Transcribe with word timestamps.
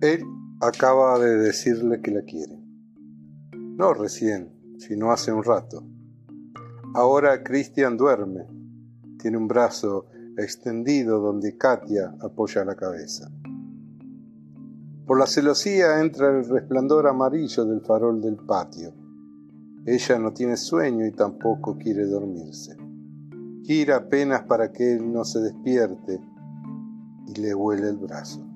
Él 0.00 0.22
acaba 0.60 1.18
de 1.18 1.38
decirle 1.38 2.00
que 2.00 2.12
la 2.12 2.22
quiere. 2.22 2.56
No 3.52 3.94
recién, 3.94 4.52
sino 4.78 5.10
hace 5.10 5.32
un 5.32 5.42
rato. 5.42 5.84
Ahora 6.94 7.42
Christian 7.42 7.96
duerme. 7.96 8.46
Tiene 9.20 9.38
un 9.38 9.48
brazo 9.48 10.06
extendido 10.36 11.18
donde 11.18 11.56
Katia 11.58 12.14
apoya 12.20 12.64
la 12.64 12.76
cabeza. 12.76 13.28
Por 15.04 15.18
la 15.18 15.26
celosía 15.26 16.00
entra 16.00 16.28
el 16.28 16.48
resplandor 16.48 17.08
amarillo 17.08 17.64
del 17.64 17.80
farol 17.80 18.22
del 18.22 18.36
patio. 18.36 18.94
Ella 19.84 20.18
no 20.20 20.32
tiene 20.32 20.56
sueño 20.56 21.06
y 21.06 21.10
tampoco 21.10 21.76
quiere 21.76 22.04
dormirse. 22.04 22.76
Gira 23.64 23.96
apenas 23.96 24.42
para 24.42 24.70
que 24.70 24.92
él 24.92 25.12
no 25.12 25.24
se 25.24 25.40
despierte 25.40 26.20
y 27.26 27.40
le 27.40 27.52
huele 27.52 27.88
el 27.88 27.96
brazo. 27.96 28.47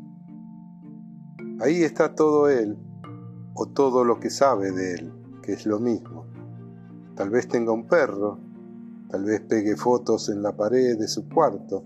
Ahí 1.60 1.82
está 1.82 2.14
todo 2.14 2.48
él, 2.48 2.76
o 3.54 3.66
todo 3.66 4.04
lo 4.04 4.18
que 4.20 4.30
sabe 4.30 4.72
de 4.72 4.94
él, 4.94 5.12
que 5.42 5.52
es 5.52 5.66
lo 5.66 5.78
mismo. 5.78 6.26
Tal 7.14 7.30
vez 7.30 7.48
tenga 7.48 7.72
un 7.72 7.86
perro, 7.86 8.38
tal 9.08 9.24
vez 9.24 9.40
pegue 9.42 9.76
fotos 9.76 10.28
en 10.28 10.42
la 10.42 10.56
pared 10.56 10.98
de 10.98 11.06
su 11.08 11.28
cuarto, 11.28 11.84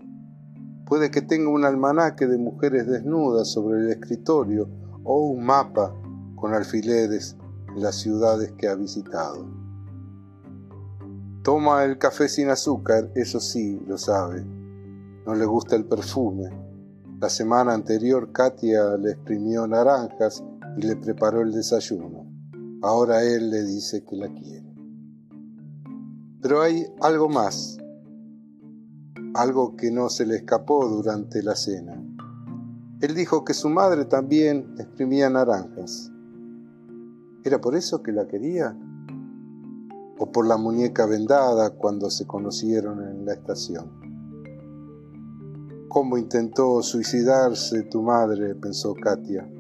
puede 0.87 1.11
que 1.11 1.23
tenga 1.23 1.51
un 1.51 1.65
almanaque 1.65 2.27
de 2.27 2.39
mujeres 2.39 2.87
desnudas 2.87 3.49
sobre 3.49 3.81
el 3.81 3.91
escritorio 3.91 4.69
o 5.05 5.31
un 5.31 5.45
mapa 5.45 5.93
con 6.37 6.55
alfileres 6.55 7.37
en 7.75 7.83
las 7.83 7.97
ciudades 7.97 8.53
que 8.53 8.69
ha 8.69 8.75
visitado. 8.75 9.47
Toma 11.43 11.85
el 11.85 11.99
café 11.99 12.29
sin 12.29 12.49
azúcar, 12.49 13.11
eso 13.15 13.41
sí, 13.41 13.81
lo 13.87 13.99
sabe. 13.99 14.45
No 15.27 15.35
le 15.35 15.45
gusta 15.45 15.77
el 15.77 15.85
perfume. 15.85 16.66
La 17.19 17.31
semana 17.31 17.73
anterior 17.73 18.31
Katia 18.31 18.95
le 18.99 19.13
exprimió 19.13 19.67
naranjas 19.67 20.45
y 20.77 20.83
le 20.83 20.97
preparó 20.97 21.41
el 21.41 21.51
desayuno. 21.51 22.27
Ahora 22.83 23.23
él 23.23 23.49
le 23.49 23.65
dice 23.65 24.05
que 24.05 24.17
la 24.17 24.29
quiere. 24.29 24.71
Pero 26.43 26.61
hay 26.61 26.85
algo 27.01 27.31
más, 27.31 27.79
algo 29.33 29.77
que 29.77 29.91
no 29.91 30.11
se 30.11 30.27
le 30.27 30.37
escapó 30.37 30.87
durante 30.87 31.43
la 31.43 31.55
cena. 31.55 31.95
Él 33.01 33.15
dijo 33.15 33.47
que 33.47 33.55
su 33.55 33.71
madre 33.71 34.05
también 34.05 34.75
exprimía 34.79 35.31
naranjas. 35.31 36.13
¿Era 37.45 37.63
por 37.63 37.77
eso 37.77 38.03
que 38.03 38.13
la 38.13 38.29
quería? 38.29 38.77
¿O 40.19 40.31
por 40.33 40.47
la 40.47 40.59
muñeca 40.59 41.07
vendada 41.07 41.71
cuando 41.71 42.11
se 42.11 42.27
conocieron 42.27 43.03
en 43.03 43.25
la 43.25 43.33
estación? 43.33 44.06
¿Cómo 45.97 46.19
intentó 46.19 46.83
suicidarse 46.83 47.85
tu 47.85 48.03
madre? 48.03 48.55
pensó 48.55 48.93
Katia. 48.93 49.51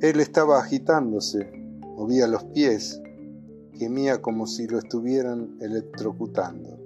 Él 0.00 0.18
estaba 0.18 0.58
agitándose, 0.58 1.52
movía 1.96 2.26
los 2.26 2.42
pies, 2.46 3.00
gemía 3.74 4.20
como 4.20 4.48
si 4.48 4.66
lo 4.66 4.78
estuvieran 4.78 5.56
electrocutando. 5.60 6.80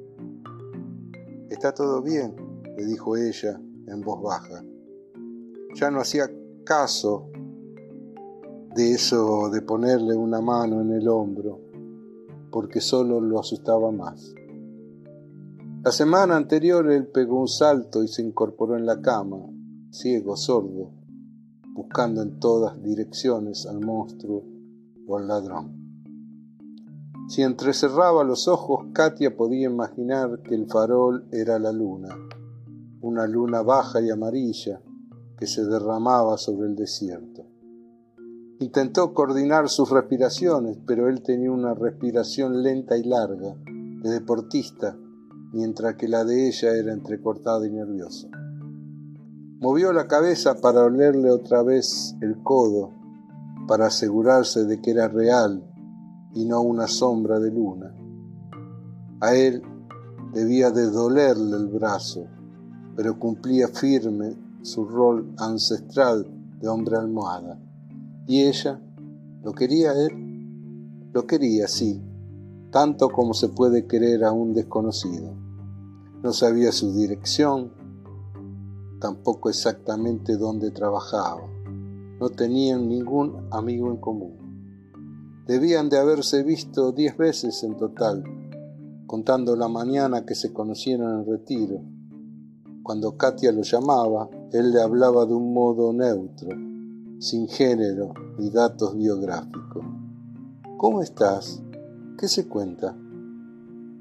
Está 1.48 1.72
todo 1.72 2.02
bien, 2.02 2.36
le 2.76 2.84
dijo 2.84 3.16
ella 3.16 3.58
en 3.86 4.02
voz 4.02 4.20
baja. 4.20 4.62
Ya 5.74 5.90
no 5.90 6.00
hacía 6.00 6.30
caso 6.64 7.30
de 8.76 8.92
eso 8.92 9.48
de 9.48 9.62
ponerle 9.62 10.14
una 10.14 10.42
mano 10.42 10.82
en 10.82 10.92
el 10.92 11.08
hombro, 11.08 11.62
porque 12.50 12.82
solo 12.82 13.22
lo 13.22 13.40
asustaba 13.40 13.90
más. 13.90 14.34
La 15.82 15.92
semana 15.92 16.36
anterior 16.36 16.90
él 16.90 17.06
pegó 17.06 17.40
un 17.40 17.48
salto 17.48 18.02
y 18.02 18.08
se 18.08 18.20
incorporó 18.20 18.76
en 18.76 18.84
la 18.84 19.00
cama, 19.00 19.38
ciego, 19.90 20.36
sordo, 20.36 20.90
buscando 21.72 22.20
en 22.20 22.38
todas 22.38 22.82
direcciones 22.82 23.64
al 23.64 23.80
monstruo 23.80 24.44
o 25.08 25.16
al 25.16 25.26
ladrón. 25.26 25.80
Si 27.30 27.40
entrecerraba 27.40 28.24
los 28.24 28.46
ojos, 28.46 28.88
Katia 28.92 29.34
podía 29.34 29.70
imaginar 29.70 30.42
que 30.42 30.54
el 30.54 30.66
farol 30.66 31.26
era 31.32 31.58
la 31.58 31.72
luna, 31.72 32.14
una 33.00 33.26
luna 33.26 33.62
baja 33.62 34.02
y 34.02 34.10
amarilla 34.10 34.82
que 35.38 35.46
se 35.46 35.64
derramaba 35.64 36.36
sobre 36.36 36.68
el 36.68 36.76
desierto. 36.76 37.46
Intentó 38.58 39.14
coordinar 39.14 39.70
sus 39.70 39.88
respiraciones, 39.88 40.78
pero 40.86 41.08
él 41.08 41.22
tenía 41.22 41.50
una 41.50 41.72
respiración 41.72 42.62
lenta 42.62 42.98
y 42.98 43.04
larga, 43.04 43.56
de 43.64 44.10
deportista, 44.10 44.98
mientras 45.52 45.96
que 45.96 46.08
la 46.08 46.24
de 46.24 46.48
ella 46.48 46.74
era 46.74 46.92
entrecortada 46.92 47.66
y 47.66 47.70
nerviosa. 47.70 48.28
Movió 49.60 49.92
la 49.92 50.06
cabeza 50.06 50.60
para 50.60 50.84
olerle 50.84 51.30
otra 51.30 51.62
vez 51.62 52.16
el 52.20 52.42
codo, 52.42 52.92
para 53.68 53.86
asegurarse 53.86 54.64
de 54.64 54.80
que 54.80 54.92
era 54.92 55.08
real 55.08 55.62
y 56.34 56.46
no 56.46 56.62
una 56.62 56.86
sombra 56.86 57.38
de 57.38 57.50
luna. 57.50 57.94
A 59.20 59.34
él 59.34 59.62
debía 60.32 60.70
de 60.70 60.90
dolerle 60.90 61.56
el 61.56 61.66
brazo, 61.68 62.26
pero 62.96 63.18
cumplía 63.18 63.68
firme 63.68 64.36
su 64.62 64.86
rol 64.86 65.34
ancestral 65.38 66.26
de 66.60 66.68
hombre 66.68 66.96
almohada. 66.96 67.58
¿Y 68.26 68.42
ella? 68.42 68.80
¿Lo 69.42 69.52
quería 69.52 69.92
él? 69.92 71.10
Lo 71.12 71.26
quería, 71.26 71.66
sí, 71.66 72.00
tanto 72.70 73.08
como 73.08 73.34
se 73.34 73.48
puede 73.48 73.86
querer 73.86 74.24
a 74.24 74.32
un 74.32 74.54
desconocido. 74.54 75.39
No 76.22 76.34
sabía 76.34 76.70
su 76.70 76.92
dirección, 76.92 77.72
tampoco 79.00 79.48
exactamente 79.48 80.36
dónde 80.36 80.70
trabajaba. 80.70 81.48
No 82.20 82.28
tenían 82.28 82.88
ningún 82.88 83.48
amigo 83.50 83.90
en 83.90 83.96
común. 83.96 85.44
Debían 85.46 85.88
de 85.88 85.98
haberse 85.98 86.42
visto 86.42 86.92
diez 86.92 87.16
veces 87.16 87.62
en 87.64 87.76
total, 87.78 88.22
contando 89.06 89.56
la 89.56 89.68
mañana 89.68 90.26
que 90.26 90.34
se 90.34 90.52
conocieron 90.52 91.20
en 91.20 91.26
retiro. 91.26 91.80
Cuando 92.82 93.16
Katia 93.16 93.50
lo 93.50 93.62
llamaba, 93.62 94.28
él 94.52 94.72
le 94.72 94.82
hablaba 94.82 95.24
de 95.24 95.32
un 95.32 95.54
modo 95.54 95.92
neutro, 95.94 96.50
sin 97.18 97.48
género 97.48 98.12
ni 98.38 98.50
datos 98.50 98.94
biográficos. 98.94 99.84
¿Cómo 100.76 101.00
estás? 101.00 101.62
¿Qué 102.18 102.28
se 102.28 102.46
cuenta? 102.46 102.94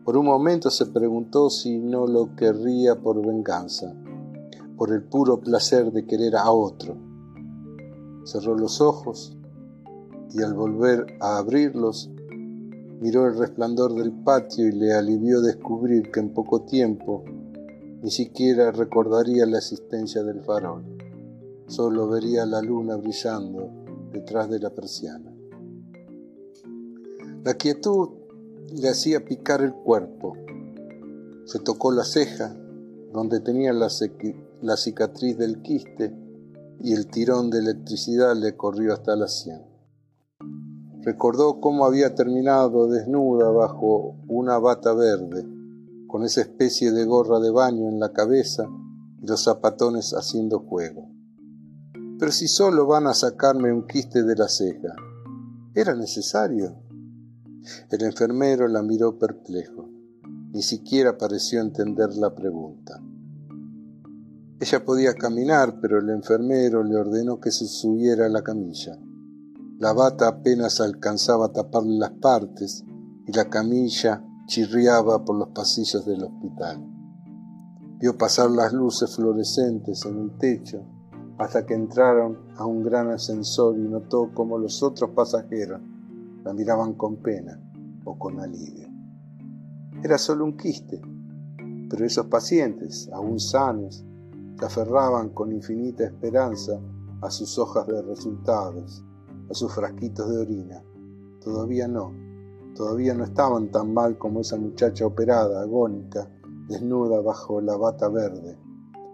Por 0.09 0.17
un 0.17 0.25
momento 0.25 0.71
se 0.71 0.87
preguntó 0.87 1.51
si 1.51 1.77
no 1.77 2.07
lo 2.07 2.35
querría 2.35 2.99
por 2.99 3.23
venganza, 3.23 3.93
por 4.75 4.91
el 4.91 5.03
puro 5.03 5.39
placer 5.39 5.91
de 5.91 6.07
querer 6.07 6.35
a 6.35 6.51
otro. 6.51 6.97
Cerró 8.23 8.57
los 8.57 8.81
ojos 8.81 9.37
y 10.33 10.41
al 10.41 10.55
volver 10.55 11.05
a 11.19 11.37
abrirlos, 11.37 12.09
miró 12.99 13.27
el 13.27 13.37
resplandor 13.37 13.93
del 13.93 14.11
patio 14.11 14.67
y 14.67 14.71
le 14.71 14.95
alivió 14.95 15.41
descubrir 15.41 16.09
que 16.09 16.21
en 16.21 16.33
poco 16.33 16.63
tiempo 16.63 17.23
ni 18.01 18.09
siquiera 18.09 18.71
recordaría 18.71 19.45
la 19.45 19.59
existencia 19.59 20.23
del 20.23 20.41
farol, 20.41 20.85
solo 21.67 22.07
vería 22.07 22.47
la 22.47 22.63
luna 22.63 22.95
brillando 22.95 23.69
detrás 24.11 24.49
de 24.49 24.57
la 24.57 24.71
persiana. 24.71 25.31
La 27.43 27.53
quietud 27.53 28.18
le 28.73 28.89
hacía 28.89 29.25
picar 29.25 29.61
el 29.61 29.73
cuerpo. 29.73 30.33
Se 31.45 31.59
tocó 31.59 31.91
la 31.91 32.03
ceja, 32.03 32.55
donde 33.13 33.39
tenía 33.39 33.73
la, 33.73 33.87
la 34.61 34.77
cicatriz 34.77 35.37
del 35.37 35.61
quiste, 35.61 36.15
y 36.79 36.93
el 36.93 37.07
tirón 37.07 37.49
de 37.49 37.59
electricidad 37.59 38.35
le 38.35 38.55
corrió 38.55 38.93
hasta 38.93 39.15
la 39.15 39.27
sien. 39.27 39.61
Recordó 41.01 41.59
cómo 41.59 41.85
había 41.85 42.15
terminado 42.15 42.87
desnuda 42.87 43.49
bajo 43.51 44.15
una 44.27 44.57
bata 44.59 44.93
verde, 44.93 45.45
con 46.07 46.23
esa 46.23 46.41
especie 46.41 46.91
de 46.91 47.05
gorra 47.05 47.39
de 47.39 47.51
baño 47.51 47.87
en 47.87 47.99
la 47.99 48.11
cabeza 48.11 48.67
y 49.21 49.27
los 49.27 49.43
zapatones 49.43 50.13
haciendo 50.13 50.59
juego. 50.59 51.09
Pero 52.19 52.31
si 52.31 52.47
solo 52.47 52.85
van 52.85 53.07
a 53.07 53.13
sacarme 53.13 53.71
un 53.71 53.87
quiste 53.87 54.23
de 54.23 54.35
la 54.35 54.49
ceja, 54.49 54.93
¿era 55.73 55.95
necesario? 55.95 56.75
El 57.89 58.03
enfermero 58.03 58.67
la 58.67 58.81
miró 58.81 59.17
perplejo. 59.17 59.89
Ni 60.51 60.61
siquiera 60.61 61.17
pareció 61.17 61.61
entender 61.61 62.15
la 62.15 62.33
pregunta. 62.33 63.01
Ella 64.59 64.83
podía 64.83 65.13
caminar, 65.13 65.79
pero 65.81 65.99
el 65.99 66.09
enfermero 66.09 66.83
le 66.83 66.97
ordenó 66.97 67.39
que 67.39 67.51
se 67.51 67.65
subiera 67.65 68.25
a 68.25 68.29
la 68.29 68.41
camilla. 68.41 68.97
La 69.77 69.93
bata 69.93 70.27
apenas 70.27 70.81
alcanzaba 70.81 71.47
a 71.47 71.53
taparle 71.53 71.97
las 71.97 72.11
partes 72.11 72.83
y 73.25 73.31
la 73.31 73.49
camilla 73.49 74.23
chirriaba 74.47 75.23
por 75.23 75.37
los 75.37 75.49
pasillos 75.49 76.05
del 76.05 76.23
hospital. 76.23 76.85
Vio 77.99 78.17
pasar 78.17 78.49
las 78.51 78.73
luces 78.73 79.15
fluorescentes 79.15 80.05
en 80.05 80.19
el 80.19 80.37
techo 80.37 80.83
hasta 81.37 81.65
que 81.65 81.73
entraron 81.73 82.37
a 82.57 82.65
un 82.65 82.83
gran 82.83 83.09
ascensor 83.09 83.77
y 83.77 83.87
notó 83.87 84.31
como 84.33 84.57
los 84.57 84.83
otros 84.83 85.11
pasajeros 85.11 85.81
la 86.49 86.55
miraban 86.55 86.93
con 86.93 87.17
pena 87.17 87.61
o 88.05 88.17
con 88.17 88.39
alivio. 88.39 88.87
Era 90.03 90.17
solo 90.17 90.45
un 90.45 90.57
quiste, 90.57 90.99
pero 91.87 92.03
esos 92.03 92.25
pacientes, 92.25 93.07
aún 93.13 93.39
sanos, 93.39 94.03
se 94.57 94.65
aferraban 94.65 95.29
con 95.29 95.51
infinita 95.51 96.05
esperanza 96.05 96.81
a 97.21 97.29
sus 97.29 97.59
hojas 97.59 97.85
de 97.85 98.01
resultados, 98.01 99.05
a 99.47 99.53
sus 99.53 99.71
frasquitos 99.71 100.27
de 100.27 100.39
orina. 100.39 100.83
Todavía 101.39 101.87
no, 101.87 102.13
todavía 102.73 103.13
no 103.13 103.25
estaban 103.25 103.69
tan 103.69 103.93
mal 103.93 104.17
como 104.17 104.39
esa 104.41 104.57
muchacha 104.57 105.05
operada, 105.05 105.61
agónica, 105.61 106.31
desnuda 106.67 107.21
bajo 107.21 107.61
la 107.61 107.77
bata 107.77 108.09
verde. 108.09 108.57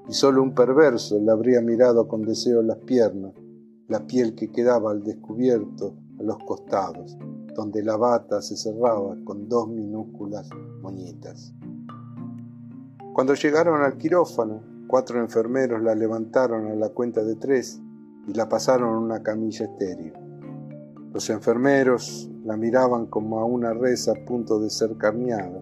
Y 0.08 0.14
solo 0.14 0.42
un 0.42 0.56
perverso 0.56 1.20
le 1.20 1.34
habría 1.34 1.60
mirado 1.60 2.08
con 2.08 2.22
deseo 2.22 2.62
las 2.62 2.78
piernas, 2.78 3.34
la 3.90 4.08
piel 4.08 4.36
que 4.36 4.54
quedaba 4.54 4.92
al 4.92 5.04
descubierto 5.04 5.98
a 6.20 6.24
los 6.24 6.38
costados, 6.46 7.18
donde 7.56 7.84
la 7.84 7.98
bata 7.98 8.42
se 8.42 8.58
cerraba 8.58 9.16
con 9.24 9.48
dos 9.48 9.68
minúsculas 9.68 10.50
moñitas. 10.82 11.54
Cuando 13.14 13.34
llegaron 13.34 13.82
al 13.82 13.98
quirófano, 13.98 14.62
cuatro 14.88 15.20
enfermeros 15.20 15.82
la 15.82 15.96
levantaron 15.96 16.68
a 16.68 16.76
la 16.76 16.90
cuenta 16.90 17.24
de 17.24 17.36
tres 17.36 17.82
y 18.28 18.34
la 18.34 18.50
pasaron 18.50 18.94
a 18.94 19.00
una 19.00 19.24
camilla 19.24 19.66
estéril. 19.66 20.14
Los 21.14 21.30
enfermeros 21.30 22.30
la 22.44 22.58
miraban 22.58 23.06
como 23.06 23.40
a 23.40 23.46
una 23.46 23.74
res 23.74 24.10
a 24.10 24.14
punto 24.26 24.60
de 24.60 24.70
ser 24.70 24.98
carneada 24.98 25.62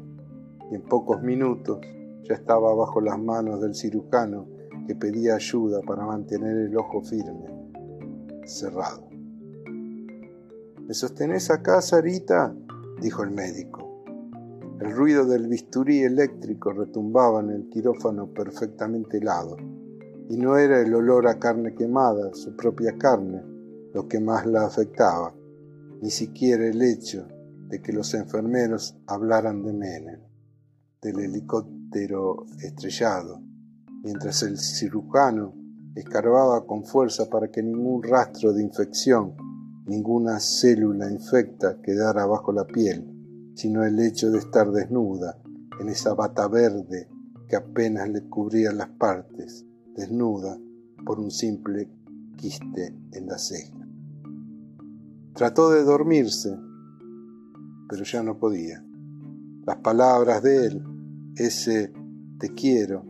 y 0.71 0.75
en 0.75 0.81
pocos 0.81 1.21
minutos 1.21 1.79
ya 2.23 2.33
estaba 2.35 2.73
bajo 2.73 3.01
las 3.01 3.19
manos 3.19 3.61
del 3.61 3.75
cirujano 3.75 4.47
que 4.88 4.95
pedía 4.95 5.35
ayuda 5.35 5.81
para 5.81 6.05
mantener 6.05 6.57
el 6.57 6.75
ojo 6.75 7.01
firme, 7.01 7.45
cerrado. 8.45 9.12
¿Me 10.88 10.94
sostenés 10.94 11.50
acá, 11.50 11.81
Sarita? 11.81 12.53
dijo 13.01 13.24
el 13.24 13.31
médico. 13.31 14.03
El 14.81 14.91
ruido 14.91 15.25
del 15.25 15.47
bisturí 15.47 16.00
eléctrico 16.03 16.74
retumbaba 16.74 17.39
en 17.39 17.51
el 17.51 17.69
quirófano 17.69 18.33
perfectamente 18.33 19.19
helado, 19.19 19.56
y 20.30 20.35
no 20.35 20.57
era 20.57 20.81
el 20.81 20.94
olor 20.94 21.27
a 21.27 21.39
carne 21.39 21.74
quemada, 21.74 22.33
su 22.33 22.57
propia 22.57 22.97
carne, 22.97 23.41
lo 23.94 24.09
que 24.09 24.19
más 24.19 24.45
la 24.45 24.65
afectaba, 24.65 25.33
ni 26.01 26.09
siquiera 26.09 26.68
el 26.68 26.81
hecho 26.81 27.29
de 27.69 27.81
que 27.81 27.94
los 27.94 28.13
enfermeros 28.13 28.97
hablaran 29.07 29.63
de 29.63 29.71
Menem, 29.71 30.19
del 31.01 31.19
helicóptero 31.21 32.45
estrellado, 32.62 33.41
mientras 34.03 34.44
el 34.44 34.57
cirujano 34.57 35.53
escarbaba 35.95 36.65
con 36.65 36.83
fuerza 36.83 37.29
para 37.29 37.47
que 37.47 37.63
ningún 37.63 38.03
rastro 38.03 38.51
de 38.51 38.63
infección, 38.63 39.52
ninguna 39.85 40.39
célula 40.39 41.12
infecta 41.12 41.81
quedara 41.81 42.25
bajo 42.25 42.51
la 42.51 42.65
piel 42.65 43.13
sino 43.56 43.83
el 43.83 44.00
hecho 44.00 44.31
de 44.31 44.39
estar 44.39 44.71
desnuda 44.71 45.38
en 45.80 45.89
esa 45.89 46.13
bata 46.13 46.47
verde 46.47 47.09
que 47.47 47.56
apenas 47.56 48.09
le 48.09 48.24
cubría 48.24 48.71
las 48.71 48.89
partes, 48.89 49.65
desnuda 49.95 50.57
por 51.06 51.19
un 51.19 51.30
simple 51.30 51.89
quiste 52.35 52.95
en 53.12 53.27
la 53.27 53.38
ceja. 53.38 53.88
Trató 55.33 55.71
de 55.71 55.83
dormirse, 55.83 56.57
pero 57.89 58.03
ya 58.03 58.24
no 58.24 58.38
podía. 58.38 58.83
Las 59.65 59.77
palabras 59.77 60.41
de 60.44 60.68
él, 60.68 60.83
ese 61.36 61.94
te 62.39 62.53
quiero, 62.53 63.06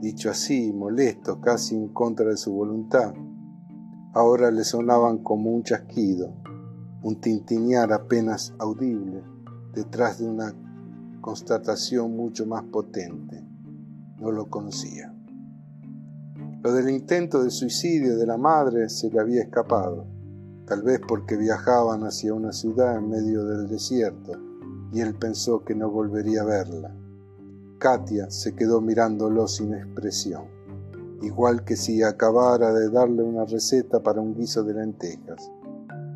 dicho 0.00 0.30
así, 0.30 0.72
molesto, 0.72 1.40
casi 1.40 1.74
en 1.74 1.88
contra 1.88 2.26
de 2.26 2.36
su 2.36 2.52
voluntad, 2.52 3.14
ahora 4.12 4.50
le 4.50 4.64
sonaban 4.64 5.18
como 5.18 5.50
un 5.50 5.62
chasquido, 5.62 6.34
un 7.02 7.20
tintinear 7.20 7.92
apenas 7.92 8.54
audible 8.58 9.22
detrás 9.74 10.18
de 10.18 10.28
una 10.28 10.54
constatación 11.20 12.14
mucho 12.16 12.46
más 12.46 12.64
potente. 12.64 13.42
No 14.18 14.30
lo 14.30 14.50
conocía. 14.50 15.14
Lo 16.62 16.72
del 16.72 16.90
intento 16.90 17.42
de 17.42 17.50
suicidio 17.50 18.16
de 18.16 18.26
la 18.26 18.36
madre 18.36 18.88
se 18.88 19.10
le 19.10 19.18
había 19.18 19.42
escapado, 19.42 20.06
tal 20.66 20.82
vez 20.82 21.00
porque 21.06 21.36
viajaban 21.36 22.04
hacia 22.04 22.34
una 22.34 22.52
ciudad 22.52 22.96
en 22.96 23.08
medio 23.08 23.44
del 23.44 23.68
desierto 23.68 24.32
y 24.92 25.00
él 25.00 25.14
pensó 25.14 25.64
que 25.64 25.74
no 25.74 25.90
volvería 25.90 26.42
a 26.42 26.44
verla. 26.44 26.94
Katia 27.78 28.30
se 28.30 28.54
quedó 28.54 28.80
mirándolo 28.80 29.48
sin 29.48 29.74
expresión, 29.74 30.44
igual 31.22 31.64
que 31.64 31.76
si 31.76 32.02
acabara 32.02 32.72
de 32.72 32.90
darle 32.90 33.22
una 33.22 33.44
receta 33.44 34.02
para 34.02 34.20
un 34.20 34.34
guiso 34.34 34.62
de 34.64 34.74
lentejas. 34.74 35.50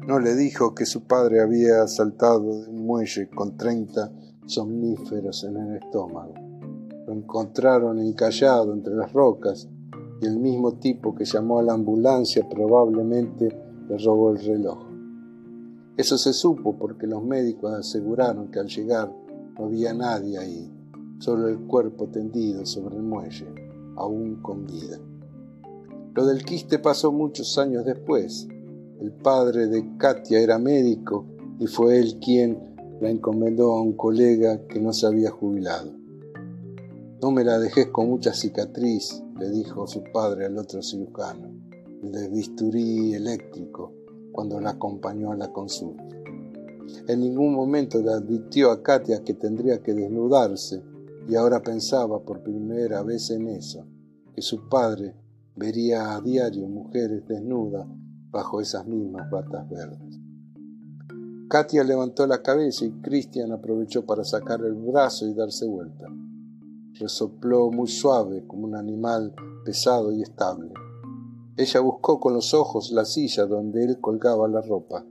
No 0.06 0.20
le 0.20 0.34
dijo 0.34 0.74
que 0.74 0.86
su 0.86 1.02
padre 1.04 1.40
había 1.40 1.86
saltado 1.88 2.62
de 2.62 2.68
un 2.68 2.86
muelle 2.86 3.28
con 3.30 3.56
treinta 3.56 4.12
somníferos 4.46 5.42
en 5.44 5.56
el 5.56 5.76
estómago. 5.76 6.34
Lo 7.06 7.12
encontraron 7.12 7.98
encallado 7.98 8.72
entre 8.72 8.94
las 8.94 9.12
rocas 9.12 9.68
y 10.20 10.26
el 10.26 10.38
mismo 10.38 10.72
tipo 10.78 11.14
que 11.14 11.24
llamó 11.24 11.58
a 11.58 11.62
la 11.62 11.72
ambulancia 11.72 12.48
probablemente 12.48 13.48
le 13.88 13.98
robó 13.98 14.30
el 14.30 14.38
reloj. 14.38 14.78
Eso 15.96 16.18
se 16.18 16.32
supo 16.32 16.76
porque 16.76 17.06
los 17.06 17.24
médicos 17.24 17.72
aseguraron 17.72 18.50
que 18.50 18.60
al 18.60 18.68
llegar 18.68 19.12
no 19.58 19.66
había 19.66 19.94
nadie 19.94 20.38
ahí, 20.38 20.70
solo 21.18 21.48
el 21.48 21.60
cuerpo 21.60 22.08
tendido 22.08 22.66
sobre 22.66 22.96
el 22.96 23.02
muelle, 23.02 23.46
aún 23.96 24.37
con 24.43 24.66
vida. 24.66 24.98
Lo 26.14 26.25
del 26.26 26.44
quiste 26.44 26.78
pasó 26.78 27.12
muchos 27.12 27.58
años 27.58 27.84
después, 27.84 28.48
el 29.00 29.12
padre 29.12 29.66
de 29.66 29.96
Katia 29.98 30.40
era 30.40 30.58
médico 30.58 31.26
y 31.58 31.66
fue 31.66 31.98
él 31.98 32.19
quien 32.19 32.58
la 33.00 33.10
encomendó 33.10 33.72
a 33.72 33.82
un 33.82 33.93
colega 33.93 34.66
que 34.66 34.81
no 34.81 34.93
se 34.93 35.06
había 35.06 35.31
jubilado. 35.31 35.93
No 37.20 37.31
me 37.31 37.44
la 37.44 37.58
dejes 37.58 37.88
con 37.88 38.08
mucha 38.08 38.32
cicatriz, 38.32 39.22
le 39.38 39.50
dijo 39.50 39.87
su 39.87 40.02
padre 40.12 40.46
al 40.46 40.56
otro 40.56 40.82
cirujano, 40.82 41.50
el 42.02 42.12
de 42.12 42.28
bisturí 42.28 43.14
eléctrico, 43.14 43.92
cuando 44.32 44.60
la 44.60 44.70
acompañó 44.70 45.32
a 45.32 45.37
la 45.37 45.52
consulta. 45.52 46.04
En 47.08 47.20
ningún 47.20 47.54
momento 47.54 48.00
le 48.00 48.12
advirtió 48.12 48.70
a 48.70 48.82
Katia 48.82 49.25
que 49.25 49.34
tendría 49.34 49.82
que 49.82 49.92
desnudarse 49.92 50.82
y 51.28 51.34
ahora 51.34 51.62
pensaba 51.62 52.23
por 52.23 52.43
primera 52.43 53.02
vez 53.02 53.31
en 53.31 53.49
eso, 53.49 53.84
que 54.34 54.43
su 54.43 54.69
padre 54.69 55.14
vería 55.56 56.14
a 56.14 56.20
diario 56.20 56.69
mujeres 56.69 57.26
desnudas 57.26 57.87
bajo 58.31 58.61
esas 58.61 58.87
mismas 58.87 59.31
batas 59.31 59.69
verdes. 59.69 60.20
Katia 61.49 61.84
levantó 61.84 62.26
la 62.26 62.43
cabeza 62.43 62.84
y 62.84 62.90
Christian 63.00 63.52
aprovechó 63.52 64.05
para 64.05 64.25
sacar 64.25 64.61
el 64.62 64.75
brazo 64.75 65.26
y 65.26 65.34
darse 65.34 65.67
vuelta. 65.67 66.06
Resopló 66.95 67.71
muy 67.71 67.88
suave 67.88 68.45
como 68.47 68.66
un 68.66 68.75
animal 68.75 69.33
pesado 69.64 70.12
y 70.12 70.23
estable. 70.23 70.73
Ella 71.56 71.80
buscó 71.80 72.21
con 72.21 72.35
los 72.35 72.52
ojos 72.52 72.90
la 72.90 73.04
silla 73.04 73.47
donde 73.47 73.85
él 73.85 74.00
colgaba 74.00 74.49
la 74.49 74.61
ropa. 74.61 75.06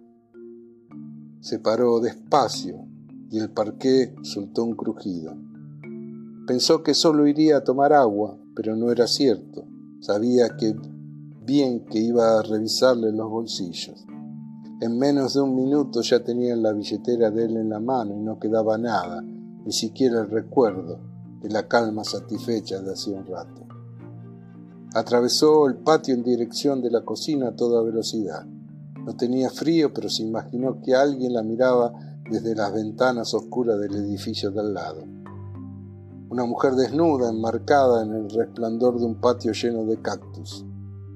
Se 1.39 1.59
paró 1.59 1.99
despacio 1.99 2.85
y 3.31 3.39
el 3.39 3.49
parqué 3.49 4.13
soltó 4.21 4.63
un 4.63 4.75
crujido. 4.75 5.35
Pensó 6.47 6.83
que 6.83 6.93
solo 6.93 7.25
iría 7.25 7.57
a 7.57 7.63
tomar 7.63 7.91
agua, 7.91 8.37
pero 8.55 8.75
no 8.75 8.91
era 8.91 9.07
cierto. 9.07 9.65
Sabía 9.99 10.55
que 10.55 10.75
bien 11.43 11.85
que 11.85 11.99
iba 11.99 12.37
a 12.37 12.43
revisarle 12.43 13.11
los 13.11 13.29
bolsillos. 13.29 14.05
En 14.81 14.99
menos 14.99 15.33
de 15.33 15.41
un 15.41 15.55
minuto 15.55 16.01
ya 16.01 16.23
tenía 16.23 16.55
la 16.55 16.73
billetera 16.73 17.31
de 17.31 17.45
él 17.45 17.57
en 17.57 17.69
la 17.69 17.79
mano 17.79 18.15
y 18.15 18.21
no 18.21 18.39
quedaba 18.39 18.77
nada, 18.77 19.21
ni 19.21 19.71
siquiera 19.71 20.19
el 20.19 20.29
recuerdo 20.29 20.99
de 21.41 21.49
la 21.49 21.67
calma 21.67 22.03
satisfecha 22.03 22.79
de 22.81 22.91
hacía 22.91 23.17
un 23.17 23.25
rato. 23.25 23.65
Atravesó 24.93 25.67
el 25.67 25.77
patio 25.77 26.13
en 26.13 26.23
dirección 26.23 26.81
de 26.81 26.91
la 26.91 27.03
cocina 27.03 27.49
a 27.49 27.55
toda 27.55 27.81
velocidad. 27.81 28.45
No 29.03 29.15
tenía 29.15 29.49
frío, 29.49 29.93
pero 29.93 30.09
se 30.09 30.23
imaginó 30.23 30.81
que 30.81 30.93
alguien 30.93 31.33
la 31.33 31.41
miraba 31.41 31.93
desde 32.29 32.53
las 32.55 32.73
ventanas 32.73 33.33
oscuras 33.33 33.79
del 33.79 33.95
edificio 33.95 34.51
de 34.51 34.59
al 34.59 34.73
lado. 34.73 35.03
Una 36.29 36.45
mujer 36.45 36.73
desnuda, 36.75 37.29
enmarcada 37.29 38.03
en 38.03 38.13
el 38.13 38.29
resplandor 38.29 38.99
de 38.99 39.05
un 39.05 39.21
patio 39.21 39.51
lleno 39.51 39.85
de 39.85 40.01
cactus 40.01 40.65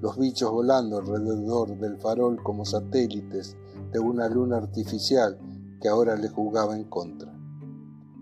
los 0.01 0.17
bichos 0.17 0.51
volando 0.51 0.97
alrededor 0.97 1.77
del 1.77 1.97
farol 1.97 2.41
como 2.41 2.63
satélites 2.63 3.57
de 3.91 3.99
una 3.99 4.29
luna 4.29 4.57
artificial 4.57 5.37
que 5.81 5.89
ahora 5.89 6.15
le 6.15 6.29
jugaba 6.29 6.77
en 6.77 6.85
contra. 6.85 7.33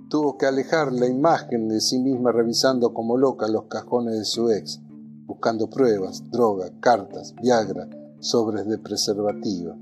Tuvo 0.10 0.38
que 0.38 0.46
alejar 0.46 0.92
la 0.92 1.08
imagen 1.08 1.68
de 1.68 1.82
sí 1.82 2.00
misma 2.00 2.32
revisando 2.32 2.94
como 2.94 3.18
loca 3.18 3.48
los 3.48 3.66
cajones 3.66 4.18
de 4.18 4.26
su 4.26 4.50
ex, 4.50 4.82
buscando 5.28 5.70
pruebas, 5.70 6.24
droga, 6.32 6.72
cartas, 6.80 7.36
Viagra, 7.42 7.88
sobres 8.20 8.66
de 8.68 8.78
preservativa. 8.80 9.76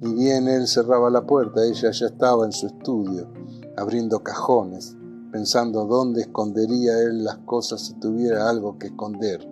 Ni 0.00 0.14
bien 0.14 0.46
él 0.48 0.68
cerraba 0.68 1.10
la 1.10 1.26
puerta, 1.26 1.64
ella 1.64 1.90
ya 1.90 2.06
estaba 2.06 2.46
en 2.46 2.52
su 2.52 2.68
estudio, 2.68 3.28
abriendo 3.76 4.22
cajones, 4.22 4.96
pensando 5.30 5.84
dónde 5.84 6.22
escondería 6.22 6.98
él 7.00 7.24
las 7.24 7.38
cosas 7.38 7.82
si 7.82 7.94
tuviera 7.94 8.48
algo 8.48 8.78
que 8.78 8.88
esconder 8.88 9.46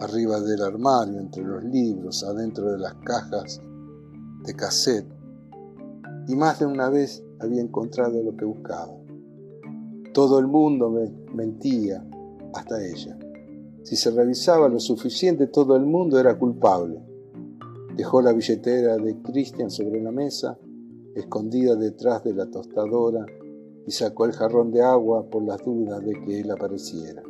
arriba 0.00 0.40
del 0.40 0.62
armario, 0.62 1.20
entre 1.20 1.44
los 1.44 1.62
libros, 1.64 2.24
adentro 2.24 2.72
de 2.72 2.78
las 2.78 2.94
cajas 3.04 3.60
de 4.44 4.54
cassette, 4.54 5.06
y 6.26 6.34
más 6.34 6.58
de 6.58 6.66
una 6.66 6.88
vez 6.88 7.22
había 7.38 7.60
encontrado 7.60 8.22
lo 8.22 8.36
que 8.36 8.44
buscaba. 8.44 8.92
Todo 10.12 10.38
el 10.38 10.46
mundo 10.46 10.90
me 10.90 11.10
mentía, 11.34 12.04
hasta 12.54 12.84
ella. 12.84 13.18
Si 13.82 13.96
se 13.96 14.10
revisaba 14.10 14.68
lo 14.68 14.80
suficiente, 14.80 15.46
todo 15.46 15.76
el 15.76 15.84
mundo 15.84 16.18
era 16.18 16.38
culpable. 16.38 17.02
Dejó 17.96 18.22
la 18.22 18.32
billetera 18.32 18.96
de 18.96 19.20
Christian 19.22 19.70
sobre 19.70 20.00
la 20.02 20.10
mesa, 20.10 20.58
escondida 21.14 21.76
detrás 21.76 22.24
de 22.24 22.34
la 22.34 22.50
tostadora, 22.50 23.26
y 23.86 23.90
sacó 23.90 24.24
el 24.24 24.32
jarrón 24.32 24.70
de 24.70 24.82
agua 24.82 25.28
por 25.30 25.44
las 25.44 25.64
dudas 25.64 26.04
de 26.04 26.12
que 26.24 26.40
él 26.40 26.50
apareciera. 26.50 27.22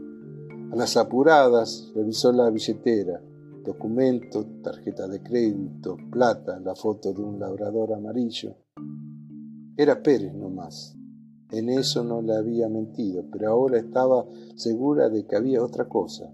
A 0.73 0.76
las 0.76 0.96
apuradas 0.96 1.90
revisó 1.94 2.32
la 2.32 2.50
billetera, 2.50 3.20
documento, 3.64 4.44
tarjeta 4.62 5.08
de 5.08 5.23
crédito, 5.23 5.96
plata, 6.11 6.61
la 6.61 6.75
foto 6.75 7.12
de 7.12 7.23
un 7.23 7.38
labrador 7.38 7.92
amarillo. 7.92 8.56
Era 9.76 10.02
Pérez 10.02 10.34
nomás. 10.34 10.96
En 11.50 11.68
eso 11.68 12.02
no 12.02 12.23
le 12.23 12.34
había 12.34 12.68
mentido, 12.68 13.25
pero 13.30 13.50
ahora 13.50 13.78
estaba 13.78 14.26
segura 14.56 15.08
de 15.08 15.26
que 15.26 15.37
había 15.37 15.62
otra 15.62 15.88
cosa, 15.88 16.32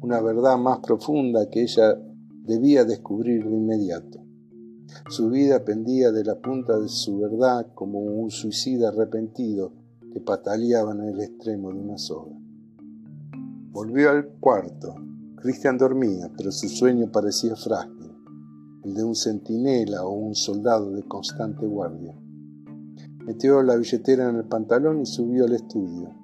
una 0.00 0.20
verdad 0.20 0.56
más 0.56 0.78
profunda 0.78 1.50
que 1.50 1.62
ella 1.62 1.98
debía 2.44 2.84
descubrir 2.84 3.44
de 3.44 3.56
inmediato. 3.56 4.23
Su 5.08 5.30
vida 5.30 5.64
pendía 5.64 6.12
de 6.12 6.24
la 6.24 6.36
punta 6.36 6.78
de 6.78 6.88
su 6.88 7.18
verdad 7.18 7.66
como 7.74 8.00
un 8.00 8.30
suicida 8.30 8.88
arrepentido 8.88 9.72
que 10.12 10.20
pataleaba 10.20 10.92
en 10.92 11.02
el 11.02 11.20
extremo 11.20 11.72
de 11.72 11.80
una 11.80 11.98
soga. 11.98 12.36
Volvió 13.70 14.10
al 14.10 14.28
cuarto. 14.40 14.94
Cristian 15.36 15.76
dormía, 15.76 16.30
pero 16.36 16.52
su 16.52 16.68
sueño 16.68 17.10
parecía 17.10 17.56
frágil, 17.56 18.12
el 18.84 18.94
de 18.94 19.04
un 19.04 19.14
centinela 19.14 20.04
o 20.04 20.10
un 20.10 20.34
soldado 20.34 20.92
de 20.92 21.02
constante 21.02 21.66
guardia. 21.66 22.16
Metió 23.26 23.62
la 23.62 23.76
billetera 23.76 24.30
en 24.30 24.36
el 24.36 24.44
pantalón 24.44 25.00
y 25.00 25.06
subió 25.06 25.44
al 25.44 25.54
estudio. 25.54 26.14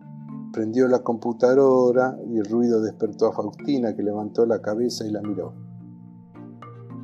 Prendió 0.53 0.87
la 0.87 1.01
computadora 1.01 2.19
y 2.31 2.39
el 2.39 2.45
ruido 2.45 2.81
despertó 2.81 3.27
a 3.27 3.33
Faustina 3.33 3.95
que 3.95 4.03
levantó 4.03 4.47
la 4.47 4.63
cabeza 4.63 5.07
y 5.07 5.11
la 5.11 5.21
miró. 5.21 5.70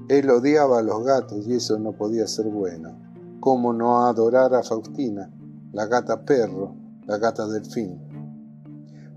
Él 0.09 0.31
odiaba 0.31 0.79
a 0.79 0.83
los 0.83 1.05
gatos 1.05 1.47
y 1.47 1.55
eso 1.55 1.79
no 1.79 1.93
podía 1.93 2.27
ser 2.27 2.47
bueno. 2.47 2.97
¿Cómo 3.41 3.73
no 3.73 4.05
adorar 4.07 4.55
a 4.55 4.63
Faustina, 4.63 5.31
la 5.73 5.87
gata 5.87 6.25
perro, 6.25 6.75
la 7.07 7.19
gata 7.19 7.47
delfín? 7.49 7.99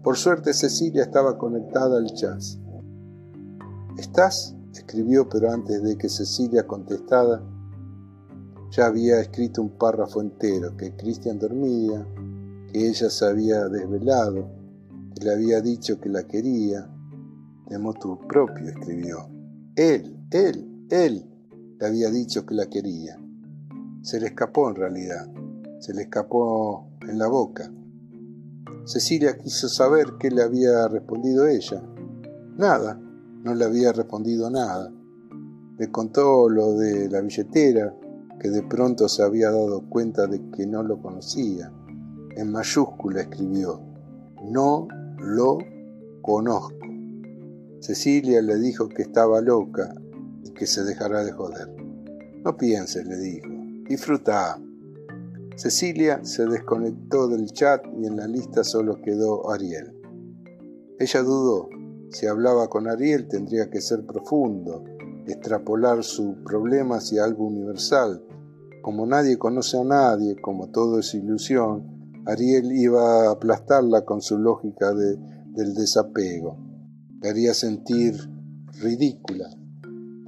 Por 0.03 0.17
suerte 0.17 0.53
Cecilia 0.53 1.03
estaba 1.03 1.37
conectada 1.37 1.97
al 1.97 2.07
jazz. 2.13 2.59
¿Estás? 3.97 4.55
escribió, 4.73 5.27
pero 5.29 5.51
antes 5.51 5.83
de 5.83 5.97
que 5.97 6.09
Cecilia 6.09 6.65
contestara, 6.65 7.41
ya 8.71 8.85
había 8.85 9.19
escrito 9.19 9.61
un 9.61 9.69
párrafo 9.69 10.21
entero, 10.21 10.75
que 10.77 10.95
Cristian 10.95 11.39
dormía, 11.39 12.07
que 12.71 12.87
ella 12.87 13.09
se 13.09 13.25
había 13.25 13.67
desvelado, 13.67 14.47
que 15.15 15.25
le 15.25 15.33
había 15.33 15.61
dicho 15.61 15.99
que 15.99 16.09
la 16.09 16.23
quería. 16.23 16.87
De 17.67 17.77
motu 17.77 18.17
propio 18.27 18.69
escribió. 18.69 19.29
Él, 19.75 20.17
él, 20.31 20.68
él 20.89 21.25
le 21.79 21.85
había 21.85 22.09
dicho 22.09 22.45
que 22.45 22.55
la 22.55 22.65
quería. 22.67 23.19
Se 24.01 24.19
le 24.19 24.27
escapó 24.27 24.69
en 24.69 24.75
realidad, 24.75 25.27
se 25.79 25.93
le 25.93 26.03
escapó 26.03 26.87
en 27.07 27.17
la 27.19 27.27
boca. 27.27 27.71
Cecilia 28.85 29.37
quiso 29.37 29.69
saber 29.69 30.13
qué 30.19 30.31
le 30.31 30.41
había 30.41 30.87
respondido 30.87 31.47
ella. 31.47 31.81
Nada, 32.57 32.99
no 33.43 33.53
le 33.53 33.65
había 33.65 33.91
respondido 33.93 34.49
nada. 34.49 34.91
Le 35.77 35.91
contó 35.91 36.49
lo 36.49 36.73
de 36.73 37.09
la 37.09 37.21
billetera, 37.21 37.95
que 38.39 38.49
de 38.49 38.63
pronto 38.63 39.07
se 39.07 39.21
había 39.21 39.51
dado 39.51 39.87
cuenta 39.89 40.27
de 40.27 40.41
que 40.51 40.65
no 40.65 40.81
lo 40.81 41.01
conocía. 41.01 41.71
En 42.35 42.51
mayúscula 42.51 43.21
escribió, 43.21 43.81
no 44.43 44.87
lo 45.19 45.59
conozco. 46.21 46.75
Cecilia 47.79 48.41
le 48.41 48.57
dijo 48.57 48.89
que 48.89 49.03
estaba 49.03 49.39
loca 49.41 49.93
y 50.43 50.51
que 50.51 50.67
se 50.67 50.83
dejara 50.83 51.23
de 51.23 51.31
joder. 51.31 51.67
No 52.43 52.55
pienses, 52.55 53.05
le 53.05 53.17
dijo, 53.17 53.47
disfruta. 53.87 54.59
Cecilia 55.55 56.23
se 56.23 56.45
desconectó 56.45 57.27
del 57.27 57.51
chat 57.51 57.83
y 57.97 58.05
en 58.07 58.15
la 58.15 58.27
lista 58.27 58.63
solo 58.63 59.01
quedó 59.01 59.51
Ariel. 59.51 59.93
Ella 60.99 61.21
dudó. 61.21 61.69
Si 62.11 62.25
hablaba 62.25 62.69
con 62.69 62.87
Ariel 62.87 63.27
tendría 63.27 63.69
que 63.69 63.81
ser 63.81 64.05
profundo, 64.05 64.83
extrapolar 65.27 66.03
su 66.03 66.43
problema 66.43 66.97
hacia 66.97 67.23
algo 67.23 67.45
universal, 67.45 68.23
como 68.81 69.05
nadie 69.05 69.37
conoce 69.37 69.77
a 69.77 69.83
nadie, 69.83 70.37
como 70.41 70.69
todo 70.69 70.99
es 70.99 71.13
ilusión, 71.13 72.23
Ariel 72.25 72.71
iba 72.71 73.27
a 73.27 73.31
aplastarla 73.31 74.05
con 74.05 74.21
su 74.21 74.37
lógica 74.37 74.93
de, 74.93 75.17
del 75.53 75.73
desapego. 75.73 76.57
Le 77.21 77.29
haría 77.29 77.53
sentir 77.53 78.15
ridícula 78.81 79.49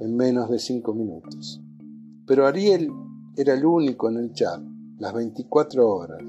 en 0.02 0.16
menos 0.16 0.50
de 0.50 0.58
cinco 0.58 0.94
minutos. 0.94 1.60
Pero 2.26 2.46
Ariel 2.46 2.90
era 3.36 3.54
el 3.54 3.64
único 3.64 4.08
en 4.08 4.16
el 4.16 4.32
chat, 4.32 4.60
las 4.98 5.14
24 5.14 5.88
horas. 5.88 6.22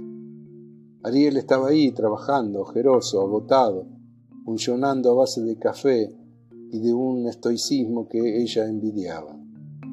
Ariel 1.04 1.38
estaba 1.38 1.70
ahí 1.70 1.92
trabajando, 1.92 2.62
ojeroso, 2.62 3.22
agotado, 3.22 3.88
funcionando 4.46 5.12
a 5.12 5.16
base 5.16 5.42
de 5.42 5.58
café 5.58 6.16
y 6.72 6.80
de 6.80 6.94
un 6.94 7.28
estoicismo 7.28 8.08
que 8.08 8.42
ella 8.42 8.68
envidiaba. 8.68 9.36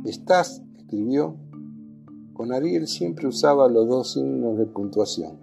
¿Estás? 0.05 0.63
escribió 0.77 1.37
con 2.41 2.55
Ariel 2.55 2.87
siempre 2.87 3.29
usaba 3.29 3.69
los 3.69 3.87
dos 3.87 4.13
signos 4.15 4.57
de 4.57 4.65
puntuación. 4.65 5.39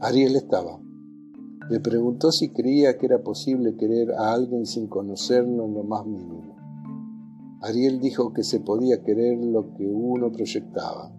Ariel 0.00 0.34
estaba. 0.34 0.80
Le 1.68 1.78
preguntó 1.78 2.32
si 2.32 2.54
creía 2.54 2.96
que 2.96 3.04
era 3.04 3.22
posible 3.22 3.76
querer 3.76 4.12
a 4.12 4.32
alguien 4.32 4.64
sin 4.64 4.86
conocerlo 4.86 5.66
en 5.66 5.74
lo 5.74 5.82
más 5.82 6.06
mínimo. 6.06 6.55
Ariel 7.66 7.98
dijo 7.98 8.32
que 8.32 8.44
se 8.44 8.60
podía 8.60 9.02
querer 9.02 9.38
lo 9.38 9.74
que 9.74 9.84
uno 9.84 10.30
proyectaba. 10.30 11.10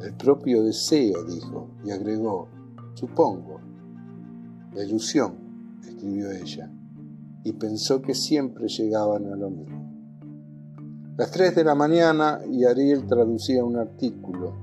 El 0.00 0.12
propio 0.16 0.64
deseo, 0.64 1.22
dijo, 1.22 1.70
y 1.84 1.92
agregó, 1.92 2.48
supongo. 2.94 3.60
La 4.74 4.82
ilusión, 4.82 5.78
escribió 5.86 6.32
ella, 6.32 6.68
y 7.44 7.52
pensó 7.52 8.02
que 8.02 8.12
siempre 8.12 8.66
llegaban 8.66 9.32
a 9.32 9.36
lo 9.36 9.50
mismo. 9.50 9.82
Las 11.16 11.30
tres 11.30 11.54
de 11.54 11.62
la 11.62 11.76
mañana 11.76 12.40
y 12.50 12.64
Ariel 12.64 13.06
traducía 13.06 13.64
un 13.64 13.76
artículo 13.76 14.56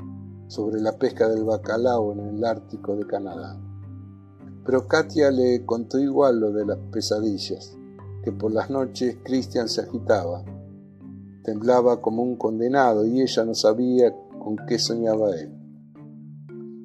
sobre 0.48 0.82
la 0.82 0.98
pesca 0.98 1.30
del 1.30 1.46
bacalao 1.46 2.12
en 2.12 2.20
el 2.20 2.44
Ártico 2.44 2.98
de 2.98 3.08
Canadá. 3.08 3.58
Pero 4.66 4.86
Katia 4.86 5.32
le 5.32 5.66
contó 5.66 5.98
igual 5.98 6.42
lo 6.42 6.52
de 6.52 6.66
las 6.66 6.78
pesadillas, 6.92 7.78
que 8.22 8.34
por 8.34 8.52
las 8.52 8.70
noches 8.70 9.18
Christian 9.24 9.70
se 9.70 9.80
agitaba, 9.80 10.44
temblaba 11.44 12.02
como 12.02 12.24
un 12.24 12.36
condenado 12.36 13.06
y 13.06 13.22
ella 13.22 13.46
no 13.46 13.54
sabía 13.54 14.14
con 14.40 14.58
qué 14.68 14.80
soñaba 14.80 15.36
él. 15.36 15.52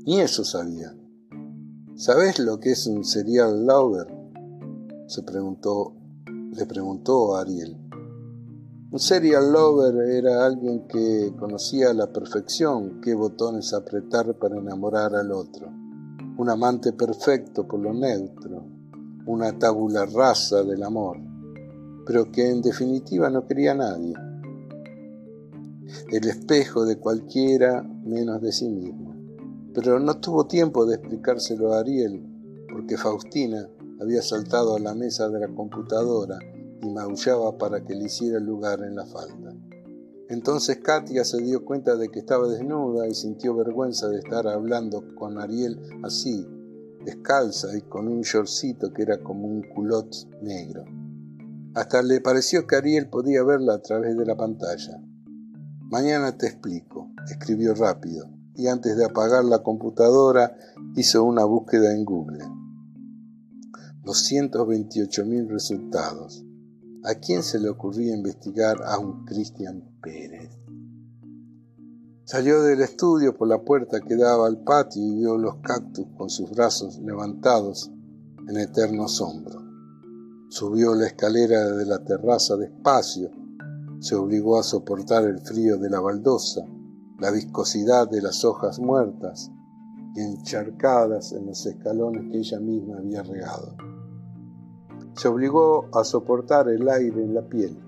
Ni 0.07 0.21
eso 0.21 0.45
sabía. 0.45 0.95
¿Sabes 1.97 2.39
lo 2.39 2.59
que 2.61 2.73
es 2.73 2.87
un 2.87 3.05
serial 3.05 3.67
lover? 3.67 4.07
se 5.07 5.23
preguntó, 5.23 5.95
le 6.27 6.67
preguntó 6.67 7.37
a 7.37 7.43
Ariel. 7.43 7.77
Un 8.91 8.99
serial 8.99 9.53
lover 9.53 10.09
era 10.11 10.45
alguien 10.45 10.87
que 10.87 11.33
conocía 11.39 11.91
a 11.91 11.95
la 11.95 12.13
perfección 12.13 13.01
qué 13.01 13.15
botones 13.15 13.73
apretar 13.73 14.35
para 14.39 14.57
enamorar 14.57 15.15
al 15.15 15.33
otro. 15.33 15.69
Un 16.37 16.51
amante 16.51 16.93
perfecto 16.93 17.67
por 17.67 17.81
lo 17.81 17.93
neutro, 17.93 18.65
una 19.27 19.59
tabula 19.59 20.05
rasa 20.07 20.63
del 20.63 20.83
amor, 20.83 21.17
pero 22.07 22.31
que 22.31 22.51
en 22.51 22.61
definitiva 22.61 23.31
no 23.31 23.47
quería 23.47 23.73
a 23.73 23.77
nadie. 23.77 24.15
El 26.11 26.29
espejo 26.29 26.85
de 26.85 26.99
cualquiera 26.99 27.83
menos 27.83 28.41
de 28.41 28.53
sí 28.53 28.69
mismo. 28.69 29.15
Pero 29.75 29.99
no 29.99 30.19
tuvo 30.21 30.47
tiempo 30.47 30.87
de 30.87 30.97
explicárselo 30.97 31.73
a 31.73 31.81
Ariel, 31.81 32.25
porque 32.73 32.97
Faustina 32.97 33.69
había 34.01 34.23
saltado 34.23 34.77
a 34.77 34.81
la 34.81 34.95
mesa 34.95 35.29
de 35.29 35.41
la 35.41 35.49
computadora 35.49 36.39
y 36.83 36.89
maullaba 36.89 37.57
para 37.59 37.85
que 37.85 37.95
le 37.95 38.05
hiciera 38.05 38.39
lugar 38.39 38.83
en 38.83 38.97
la 38.97 39.07
falda. 39.07 39.55
Entonces 40.29 40.79
Katia 40.79 41.25
se 41.25 41.43
dio 41.43 41.65
cuenta 41.65 41.97
de 41.97 42.09
que 42.09 42.21
estaba 42.21 42.49
desnuda 42.49 43.07
y 43.07 43.15
sintió 43.15 43.55
vergüenza 43.55 44.09
de 44.09 44.19
estar 44.19 44.47
hablando 44.49 45.05
con 45.15 45.39
Ariel 45.39 45.79
así, 46.03 46.47
descalza 47.05 47.77
y 47.77 47.83
con 47.83 48.09
un 48.09 48.23
shortcito 48.23 48.93
que 48.93 49.03
era 49.03 49.19
como 49.19 49.47
un 49.47 49.63
culot 49.63 50.15
negro. 50.41 50.85
Hasta 51.75 52.03
le 52.03 52.21
pareció 52.21 52.67
que 52.67 52.77
Ariel 52.77 53.09
podía 53.11 53.43
verla 53.43 53.75
a 53.75 53.83
través 53.83 54.17
de 54.17 54.25
la 54.25 54.37
pantalla. 54.37 55.03
Mañana 55.95 56.37
te 56.37 56.49
explico, 56.49 57.13
escribió 57.31 57.73
rápido, 57.73 58.29
y 58.57 58.67
antes 58.67 58.97
de 58.97 59.05
apagar 59.05 59.45
la 59.45 59.63
computadora 59.63 60.57
hizo 60.97 61.23
una 61.23 61.45
búsqueda 61.45 61.95
en 61.95 62.05
Google. 62.05 62.45
228.000 64.03 65.49
resultados. 65.49 66.45
¿A 67.05 67.15
quién 67.15 67.45
se 67.45 67.61
le 67.61 67.69
ocurría 67.69 68.13
investigar 68.13 68.79
a 68.85 68.99
un 68.99 69.25
Cristian 69.25 69.85
Pérez? 70.03 70.51
Salió 72.25 72.61
del 72.63 72.81
estudio 72.81 73.37
por 73.37 73.47
la 73.47 73.63
puerta 73.63 74.01
que 74.01 74.17
daba 74.17 74.49
al 74.49 74.65
patio 74.65 75.01
y 75.01 75.15
vio 75.15 75.39
los 75.39 75.59
cactus 75.59 76.09
con 76.17 76.29
sus 76.29 76.51
brazos 76.51 76.99
levantados 76.99 77.93
en 78.49 78.57
eterno 78.57 79.05
asombro. 79.05 79.63
Subió 80.49 80.97
la 80.97 81.07
escalera 81.07 81.71
de 81.71 81.87
la 81.87 82.03
terraza 82.03 82.57
despacio, 82.57 83.44
se 84.05 84.17
obligó 84.17 84.59
a 84.59 84.63
soportar 84.63 85.25
el 85.25 85.39
frío 85.41 85.79
de 85.79 85.89
la 85.89 85.99
baldosa, 85.99 86.61
la 87.19 87.31
viscosidad 87.31 88.07
de 88.07 88.21
las 88.21 88.45
hojas 88.45 88.79
muertas 88.79 89.51
y 90.15 90.21
encharcadas 90.21 91.33
en 91.33 91.47
los 91.47 91.65
escalones 91.65 92.31
que 92.31 92.37
ella 92.37 92.61
misma 92.61 92.99
había 92.99 93.23
regado. 93.23 93.75
Se 95.17 95.27
obligó 95.27 95.89
a 95.95 96.05
soportar 96.05 96.69
el 96.69 96.87
aire 96.87 97.25
en 97.25 97.33
la 97.33 97.49
piel, 97.49 97.79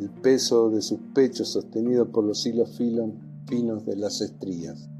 el 0.00 0.10
peso 0.10 0.68
de 0.68 0.82
sus 0.82 0.98
pechos 1.14 1.50
sostenido 1.50 2.10
por 2.10 2.24
los 2.24 2.44
hilos 2.44 2.76
finos 2.76 3.86
de 3.86 3.94
las 3.94 4.20
estrías. 4.20 4.90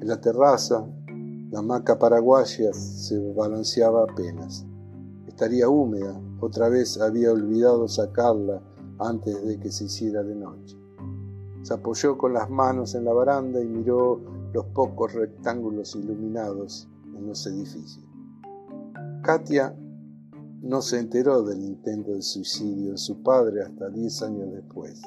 En 0.00 0.08
la 0.08 0.18
terraza, 0.22 0.86
la 1.50 1.58
hamaca 1.58 1.98
paraguaya 1.98 2.72
se 2.72 3.18
balanceaba 3.34 4.04
apenas. 4.04 4.64
Estaría 5.26 5.68
húmeda, 5.68 6.18
otra 6.40 6.70
vez 6.70 6.98
había 6.98 7.30
olvidado 7.30 7.86
sacarla 7.88 8.62
antes 8.98 9.44
de 9.46 9.58
que 9.58 9.70
se 9.70 9.84
hiciera 9.84 10.22
de 10.22 10.34
noche. 10.34 10.76
Se 11.62 11.74
apoyó 11.74 12.16
con 12.16 12.32
las 12.32 12.48
manos 12.48 12.94
en 12.94 13.04
la 13.04 13.12
baranda 13.12 13.60
y 13.60 13.66
miró 13.66 14.20
los 14.52 14.66
pocos 14.66 15.12
rectángulos 15.12 15.96
iluminados 15.96 16.88
en 17.14 17.26
los 17.26 17.46
edificios. 17.46 18.06
Katia 19.22 19.76
no 20.62 20.82
se 20.82 20.98
enteró 20.98 21.42
del 21.42 21.62
intento 21.62 22.12
de 22.12 22.22
suicidio 22.22 22.92
de 22.92 22.98
su 22.98 23.22
padre 23.22 23.62
hasta 23.62 23.88
diez 23.90 24.22
años 24.22 24.52
después. 24.52 25.02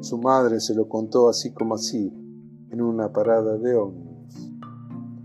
Su 0.00 0.18
madre 0.18 0.60
se 0.60 0.74
lo 0.74 0.88
contó 0.88 1.28
así 1.28 1.52
como 1.52 1.74
así, 1.74 2.12
en 2.70 2.82
una 2.82 3.12
parada 3.12 3.56
de 3.56 3.74
ómnibus. 3.74 4.52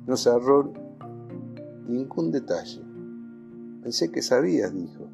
No 0.07 0.15
se 0.15 0.29
ahorró 0.29 0.71
ningún 1.87 2.31
detalle. 2.31 2.81
Pensé 3.81 4.11
que 4.11 4.21
sabías, 4.21 4.73
dijo, 4.73 5.07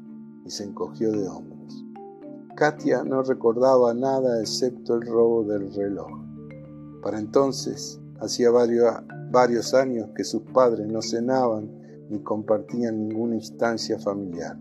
y 0.44 0.50
se 0.50 0.64
encogió 0.64 1.10
de 1.10 1.26
hombros. 1.26 1.57
Katia 2.58 3.04
no 3.04 3.22
recordaba 3.22 3.94
nada 3.94 4.40
excepto 4.40 4.96
el 4.96 5.02
robo 5.02 5.44
del 5.44 5.72
reloj. 5.72 6.08
Para 7.04 7.20
entonces, 7.20 8.00
hacía 8.18 8.50
varios, 8.50 9.74
años 9.74 10.10
que 10.16 10.24
sus 10.24 10.42
padres 10.42 10.88
no 10.88 11.00
cenaban 11.00 11.70
ni 12.10 12.18
compartían 12.18 12.98
ninguna 12.98 13.36
instancia 13.36 13.96
familiar. 14.00 14.58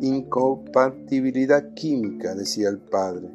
Incompatibilidad 0.00 1.72
química, 1.74 2.34
decía 2.34 2.68
el 2.68 2.78
padre. 2.78 3.30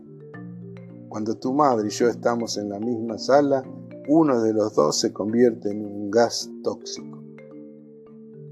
Cuando 1.08 1.36
tu 1.36 1.54
madre 1.54 1.88
y 1.88 1.92
yo 1.92 2.10
estamos 2.10 2.58
en 2.58 2.68
la 2.68 2.82
misma 2.82 3.18
sala, 3.18 3.64
uno 4.10 4.42
de 4.42 4.52
los 4.52 4.76
dos 4.76 5.00
se 5.00 5.14
convierte 5.14 5.72
en 5.72 5.86
un 5.86 6.12
gas 6.12 6.52
tóxico. 6.66 7.24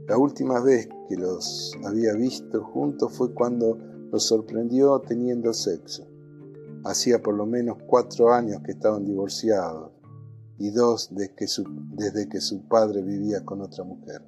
La 0.08 0.18
última 0.18 0.62
vez 0.62 0.88
que 1.10 1.18
los 1.18 1.74
había 1.84 2.13
visto 2.13 2.63
juntos 2.63 3.12
fue 3.12 3.34
cuando 3.34 3.90
los 4.12 4.25
sorprendió 4.25 5.00
teniendo 5.00 5.53
sexo. 5.53 6.06
Hacía 6.84 7.22
por 7.22 7.36
lo 7.36 7.46
menos 7.46 7.77
cuatro 7.88 8.34
años 8.34 8.62
que 8.63 8.72
estaban 8.72 9.06
divorciados 9.06 9.91
y 10.58 10.70
dos 10.72 11.10
desde 11.12 11.34
que 11.34 11.48
su, 11.48 11.63
desde 11.94 12.27
que 12.27 12.41
su 12.41 12.68
padre 12.68 13.01
vivía 13.01 13.46
con 13.46 13.62
otra 13.62 13.84
mujer. 13.84 14.22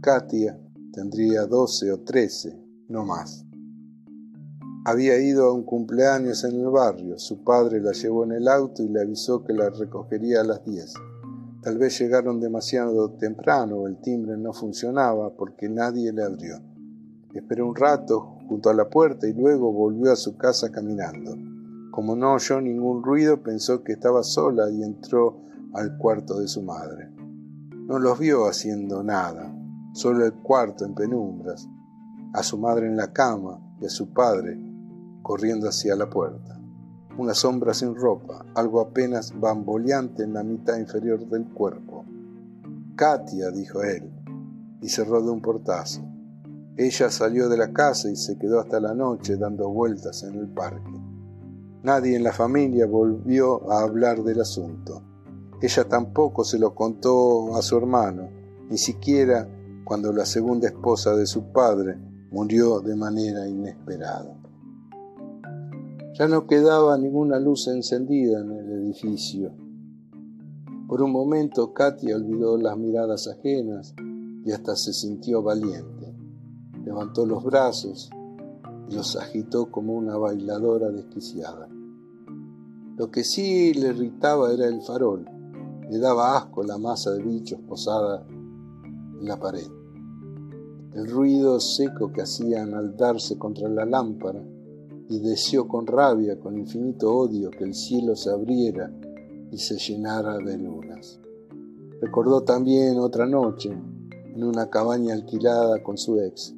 Katia 0.00 0.58
tendría 0.92 1.46
doce 1.46 1.90
o 1.90 2.00
trece, 2.00 2.56
no 2.88 3.04
más. 3.04 3.44
Había 4.84 5.18
ido 5.18 5.46
a 5.46 5.52
un 5.52 5.64
cumpleaños 5.64 6.44
en 6.44 6.60
el 6.60 6.68
barrio, 6.68 7.18
su 7.18 7.42
padre 7.42 7.80
la 7.80 7.92
llevó 7.92 8.24
en 8.24 8.32
el 8.32 8.48
auto 8.48 8.82
y 8.82 8.88
le 8.88 9.00
avisó 9.00 9.42
que 9.42 9.54
la 9.54 9.70
recogería 9.70 10.42
a 10.42 10.44
las 10.44 10.62
diez. 10.64 10.92
Tal 11.62 11.78
vez 11.78 11.98
llegaron 11.98 12.38
demasiado 12.38 13.12
temprano 13.12 13.76
o 13.76 13.88
el 13.88 13.96
timbre 14.02 14.36
no 14.36 14.52
funcionaba 14.52 15.34
porque 15.34 15.70
nadie 15.70 16.12
le 16.12 16.22
abrió. 16.22 16.60
Esperó 17.32 17.66
un 17.66 17.74
rato 17.74 18.33
junto 18.48 18.70
a 18.70 18.74
la 18.74 18.88
puerta 18.88 19.28
y 19.28 19.32
luego 19.32 19.72
volvió 19.72 20.12
a 20.12 20.16
su 20.16 20.36
casa 20.36 20.70
caminando. 20.70 21.36
Como 21.90 22.16
no 22.16 22.34
oyó 22.34 22.60
ningún 22.60 23.02
ruido, 23.02 23.42
pensó 23.42 23.82
que 23.84 23.92
estaba 23.92 24.22
sola 24.22 24.70
y 24.70 24.82
entró 24.82 25.40
al 25.74 25.96
cuarto 25.96 26.40
de 26.40 26.48
su 26.48 26.62
madre. 26.62 27.10
No 27.86 27.98
los 27.98 28.18
vio 28.18 28.46
haciendo 28.46 29.02
nada, 29.02 29.54
solo 29.92 30.24
el 30.24 30.32
cuarto 30.32 30.84
en 30.84 30.94
penumbras, 30.94 31.68
a 32.32 32.42
su 32.42 32.58
madre 32.58 32.86
en 32.86 32.96
la 32.96 33.12
cama 33.12 33.60
y 33.80 33.86
a 33.86 33.90
su 33.90 34.12
padre 34.12 34.58
corriendo 35.22 35.68
hacia 35.68 35.96
la 35.96 36.08
puerta. 36.08 36.60
Una 37.16 37.34
sombra 37.34 37.74
sin 37.74 37.94
ropa, 37.94 38.44
algo 38.54 38.80
apenas 38.80 39.32
bamboleante 39.38 40.22
en 40.22 40.34
la 40.34 40.42
mitad 40.42 40.76
inferior 40.78 41.28
del 41.28 41.46
cuerpo. 41.46 42.04
Katia, 42.96 43.50
dijo 43.50 43.82
él, 43.82 44.12
y 44.80 44.88
cerró 44.88 45.22
de 45.22 45.30
un 45.30 45.40
portazo. 45.40 46.02
Ella 46.76 47.08
salió 47.08 47.48
de 47.48 47.56
la 47.56 47.72
casa 47.72 48.10
y 48.10 48.16
se 48.16 48.36
quedó 48.36 48.58
hasta 48.58 48.80
la 48.80 48.94
noche 48.94 49.36
dando 49.36 49.68
vueltas 49.68 50.24
en 50.24 50.34
el 50.34 50.48
parque. 50.48 50.92
Nadie 51.84 52.16
en 52.16 52.24
la 52.24 52.32
familia 52.32 52.86
volvió 52.86 53.70
a 53.70 53.82
hablar 53.82 54.24
del 54.24 54.40
asunto. 54.40 55.02
Ella 55.62 55.88
tampoco 55.88 56.42
se 56.42 56.58
lo 56.58 56.74
contó 56.74 57.54
a 57.54 57.62
su 57.62 57.76
hermano, 57.76 58.28
ni 58.68 58.76
siquiera 58.76 59.48
cuando 59.84 60.12
la 60.12 60.26
segunda 60.26 60.66
esposa 60.66 61.14
de 61.14 61.26
su 61.26 61.52
padre 61.52 61.96
murió 62.32 62.80
de 62.80 62.96
manera 62.96 63.46
inesperada. 63.46 64.36
Ya 66.14 66.26
no 66.26 66.46
quedaba 66.48 66.98
ninguna 66.98 67.38
luz 67.38 67.68
encendida 67.68 68.40
en 68.40 68.50
el 68.50 68.72
edificio. 68.72 69.52
Por 70.88 71.02
un 71.02 71.12
momento 71.12 71.72
Katia 71.72 72.16
olvidó 72.16 72.58
las 72.58 72.76
miradas 72.76 73.28
ajenas 73.28 73.94
y 74.44 74.50
hasta 74.50 74.74
se 74.74 74.92
sintió 74.92 75.42
valiente. 75.42 75.93
Levantó 76.84 77.26
los 77.26 77.42
brazos 77.42 78.10
y 78.88 78.94
los 78.94 79.16
agitó 79.16 79.70
como 79.70 79.94
una 79.94 80.16
bailadora 80.16 80.90
desquiciada. 80.90 81.68
Lo 82.96 83.10
que 83.10 83.24
sí 83.24 83.74
le 83.74 83.88
irritaba 83.88 84.52
era 84.52 84.66
el 84.66 84.82
farol. 84.82 85.24
Le 85.90 85.98
daba 85.98 86.36
asco 86.36 86.62
la 86.62 86.78
masa 86.78 87.10
de 87.12 87.22
bichos 87.22 87.58
posada 87.66 88.24
en 88.28 89.26
la 89.26 89.38
pared. 89.38 89.66
El 90.94 91.10
ruido 91.10 91.58
seco 91.58 92.12
que 92.12 92.22
hacían 92.22 92.74
al 92.74 92.96
darse 92.96 93.36
contra 93.36 93.68
la 93.68 93.84
lámpara 93.84 94.40
y 95.08 95.18
deseó 95.18 95.66
con 95.66 95.86
rabia, 95.86 96.38
con 96.38 96.56
infinito 96.56 97.12
odio, 97.12 97.50
que 97.50 97.64
el 97.64 97.74
cielo 97.74 98.14
se 98.14 98.30
abriera 98.30 98.92
y 99.50 99.58
se 99.58 99.76
llenara 99.76 100.38
de 100.38 100.56
lunas. 100.56 101.20
Recordó 102.00 102.42
también 102.42 102.98
otra 102.98 103.26
noche, 103.26 103.70
en 103.70 104.44
una 104.44 104.70
cabaña 104.70 105.14
alquilada 105.14 105.82
con 105.82 105.98
su 105.98 106.20
ex, 106.20 106.54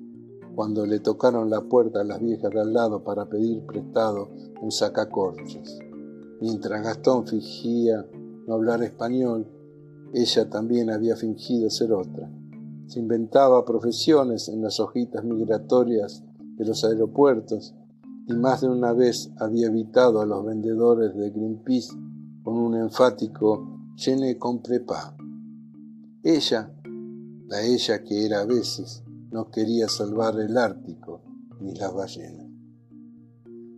cuando 0.56 0.86
le 0.86 1.00
tocaron 1.00 1.50
la 1.50 1.60
puerta 1.60 2.00
a 2.00 2.04
las 2.04 2.20
viejas 2.20 2.50
de 2.50 2.60
al 2.60 2.72
lado 2.72 3.04
para 3.04 3.28
pedir 3.28 3.64
prestado 3.66 4.30
un 4.60 4.72
sacacorchos. 4.72 5.78
Mientras 6.40 6.82
Gastón 6.82 7.26
fingía 7.26 8.04
no 8.46 8.54
hablar 8.54 8.82
español, 8.82 9.46
ella 10.14 10.48
también 10.48 10.90
había 10.90 11.14
fingido 11.14 11.68
ser 11.68 11.92
otra. 11.92 12.30
Se 12.86 12.98
inventaba 12.98 13.64
profesiones 13.64 14.48
en 14.48 14.62
las 14.62 14.80
hojitas 14.80 15.22
migratorias 15.24 16.24
de 16.56 16.64
los 16.64 16.82
aeropuertos 16.84 17.74
y 18.26 18.32
más 18.32 18.62
de 18.62 18.68
una 18.68 18.92
vez 18.92 19.30
había 19.38 19.66
evitado 19.66 20.22
a 20.22 20.26
los 20.26 20.44
vendedores 20.44 21.14
de 21.14 21.30
Greenpeace 21.30 21.94
con 22.42 22.56
un 22.56 22.74
enfático 22.76 23.76
Je 23.96 24.14
ne 24.14 24.36
comprends 24.36 24.84
pas. 24.84 25.14
Ella, 26.22 26.70
la 27.48 27.62
ella 27.62 28.04
que 28.04 28.26
era 28.26 28.40
a 28.40 28.44
veces, 28.44 29.02
no 29.36 29.50
quería 29.50 29.86
salvar 29.86 30.40
el 30.40 30.56
Ártico 30.56 31.20
ni 31.60 31.74
las 31.74 31.92
ballenas. 31.92 32.46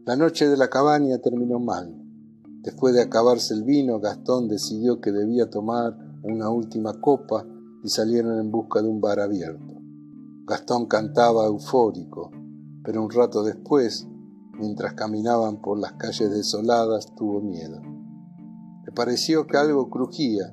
La 0.07 0.15
noche 0.15 0.49
de 0.49 0.57
la 0.57 0.71
cabaña 0.71 1.19
terminó 1.19 1.59
mal. 1.59 2.01
Después 2.63 2.95
de 2.95 3.03
acabarse 3.03 3.55
el 3.55 3.65
vino, 3.65 3.99
Gastón 3.99 4.47
decidió 4.47 5.01
que 5.01 5.11
debía 5.11 5.51
tomar 5.51 5.99
una 6.23 6.49
última 6.49 7.01
copa 7.01 7.45
y 7.83 7.89
salieron 7.89 8.39
en 8.39 8.53
busca 8.53 8.83
de 8.83 8.89
un 8.89 9.01
bar 9.01 9.19
abierto. 9.19 9.75
Gastón 10.47 10.87
cantaba 10.87 11.47
eufórico, 11.47 12.31
pero 12.85 13.03
un 13.03 13.11
rato 13.11 13.43
después 13.43 14.07
Mientras 14.59 14.95
caminaban 14.95 15.63
por 15.63 15.79
las 15.79 15.93
calles 15.93 16.33
desoladas 16.33 17.15
tuvo 17.15 17.41
miedo. 17.41 17.81
Le 18.85 18.93
pareció 18.93 19.47
que 19.47 19.57
algo 19.57 19.89
crujía, 19.89 20.53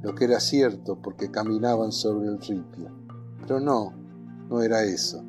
lo 0.00 0.14
que 0.14 0.24
era 0.24 0.40
cierto 0.40 1.02
porque 1.02 1.30
caminaban 1.30 1.92
sobre 1.92 2.28
el 2.28 2.40
ripio. 2.40 2.90
Pero 3.42 3.60
no, 3.60 4.01
no 4.52 4.60
era 4.60 4.84
eso. 4.84 5.24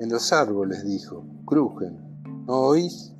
En 0.00 0.10
los 0.10 0.32
árboles, 0.32 0.84
dijo, 0.84 1.24
crujen. 1.44 1.96
¿No 2.46 2.58
oís? 2.62 3.14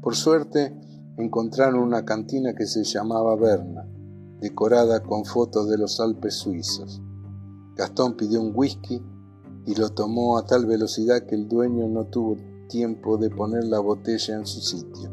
Por 0.00 0.14
suerte 0.14 0.72
encontraron 1.16 1.80
una 1.80 2.04
cantina 2.04 2.54
que 2.54 2.66
se 2.66 2.84
llamaba 2.84 3.34
Berna, 3.34 3.84
decorada 4.40 5.02
con 5.02 5.24
fotos 5.24 5.68
de 5.68 5.78
los 5.78 5.98
Alpes 5.98 6.34
suizos. 6.34 7.02
Gastón 7.74 8.16
pidió 8.16 8.40
un 8.40 8.52
whisky 8.54 9.02
y 9.66 9.74
lo 9.74 9.90
tomó 9.90 10.38
a 10.38 10.46
tal 10.46 10.66
velocidad 10.66 11.26
que 11.26 11.34
el 11.34 11.48
dueño 11.48 11.88
no 11.88 12.04
tuvo 12.04 12.36
tiempo 12.68 13.18
de 13.18 13.30
poner 13.30 13.64
la 13.64 13.80
botella 13.80 14.36
en 14.36 14.46
su 14.46 14.60
sitio. 14.60 15.10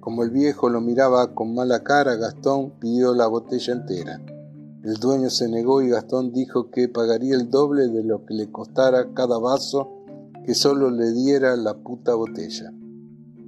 Como 0.00 0.22
el 0.22 0.30
viejo 0.30 0.70
lo 0.70 0.80
miraba 0.80 1.34
con 1.34 1.54
mala 1.54 1.84
cara, 1.84 2.16
Gastón 2.16 2.72
pidió 2.80 3.14
la 3.14 3.26
botella 3.26 3.74
entera. 3.74 4.20
El 4.84 4.94
dueño 4.96 5.30
se 5.30 5.48
negó 5.48 5.80
y 5.80 5.90
Gastón 5.90 6.32
dijo 6.32 6.70
que 6.70 6.88
pagaría 6.88 7.36
el 7.36 7.50
doble 7.50 7.86
de 7.86 8.02
lo 8.02 8.26
que 8.26 8.34
le 8.34 8.50
costara 8.50 9.14
cada 9.14 9.38
vaso 9.38 9.88
que 10.44 10.56
solo 10.56 10.90
le 10.90 11.12
diera 11.12 11.54
la 11.54 11.74
puta 11.74 12.16
botella. 12.16 12.72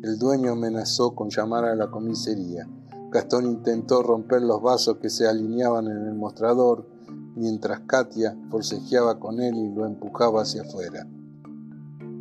El 0.04 0.16
dueño 0.16 0.52
amenazó 0.52 1.16
con 1.16 1.30
llamar 1.30 1.64
a 1.64 1.74
la 1.74 1.90
comisaría. 1.90 2.68
Gastón 3.10 3.46
intentó 3.46 4.00
romper 4.02 4.42
los 4.42 4.62
vasos 4.62 4.98
que 4.98 5.10
se 5.10 5.26
alineaban 5.26 5.88
en 5.88 6.06
el 6.06 6.14
mostrador, 6.14 6.86
mientras 7.34 7.80
Katia 7.80 8.38
forcejeaba 8.48 9.18
con 9.18 9.40
él 9.40 9.56
y 9.56 9.74
lo 9.74 9.86
empujaba 9.86 10.42
hacia 10.42 10.62
afuera. 10.62 11.04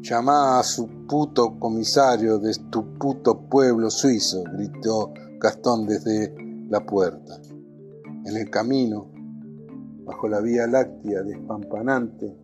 Llama 0.02 0.60
a 0.60 0.63
su 0.63 0.88
puto 1.08 1.60
comisario 1.60 2.39
de 2.39 2.56
tu 2.71 2.97
puto 2.97 3.41
pueblo 3.47 3.91
suizo, 3.91 4.43
gritó 4.54 5.13
Gastón 5.39 5.86
desde 5.86 6.34
la 6.67 6.84
puerta. 6.84 7.39
En 8.25 8.38
el 8.38 8.49
camino, 8.49 9.12
bajo 10.05 10.27
la 10.27 10.39
vía 10.39 10.65
láctea 10.67 11.23
despampanante, 11.23 12.38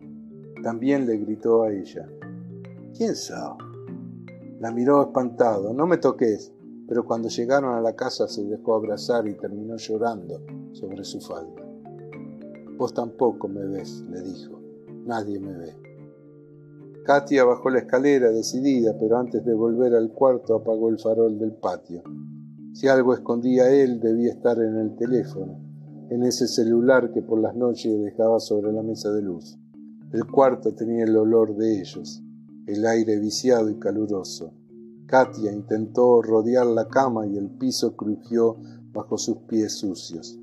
también 0.62 1.06
le 1.06 1.16
gritó 1.16 1.62
a 1.62 1.72
ella. 1.72 2.06
¿Quién 2.96 3.16
sabe? 3.16 3.64
La 4.60 4.70
miró 4.72 5.00
espantado. 5.02 5.72
No 5.72 5.86
me 5.86 5.96
toques. 5.96 6.52
Pero 6.86 7.04
cuando 7.04 7.28
llegaron 7.28 7.74
a 7.76 7.80
la 7.80 7.94
casa 7.94 8.26
se 8.26 8.44
dejó 8.44 8.74
abrazar 8.74 9.26
y 9.28 9.34
terminó 9.34 9.76
llorando 9.76 10.42
sobre 10.72 11.04
su 11.04 11.20
falda. 11.20 11.62
Vos 12.76 12.92
tampoco 12.92 13.46
me 13.48 13.64
ves, 13.64 14.04
le 14.10 14.20
dijo. 14.22 14.60
Nadie 15.06 15.38
me 15.38 15.56
ve. 15.56 15.76
Katia 17.04 17.44
bajó 17.44 17.70
la 17.70 17.78
escalera 17.78 18.30
decidida, 18.30 18.96
pero 18.98 19.18
antes 19.18 19.44
de 19.44 19.54
volver 19.54 19.94
al 19.94 20.12
cuarto 20.12 20.56
apagó 20.56 20.90
el 20.90 20.98
farol 20.98 21.38
del 21.38 21.52
patio. 21.52 22.02
Si 22.72 22.88
algo 22.88 23.14
escondía 23.14 23.70
él, 23.70 24.00
debía 24.00 24.32
estar 24.32 24.58
en 24.58 24.76
el 24.76 24.96
teléfono, 24.96 25.58
en 26.10 26.24
ese 26.24 26.48
celular 26.48 27.12
que 27.12 27.22
por 27.22 27.40
las 27.40 27.54
noches 27.54 28.00
dejaba 28.02 28.40
sobre 28.40 28.72
la 28.72 28.82
mesa 28.82 29.12
de 29.12 29.22
luz. 29.22 29.56
El 30.12 30.26
cuarto 30.26 30.74
tenía 30.74 31.04
el 31.04 31.16
olor 31.16 31.56
de 31.56 31.80
ellos, 31.80 32.20
el 32.66 32.84
aire 32.84 33.18
viciado 33.20 33.70
y 33.70 33.78
caluroso. 33.78 34.52
Katia 35.06 35.52
intentó 35.52 36.20
rodear 36.20 36.66
la 36.66 36.88
cama 36.88 37.28
y 37.28 37.36
el 37.36 37.48
piso 37.48 37.96
crujió 37.96 38.56
bajo 38.92 39.18
sus 39.18 39.38
pies 39.48 39.74
sucios. 39.74 40.36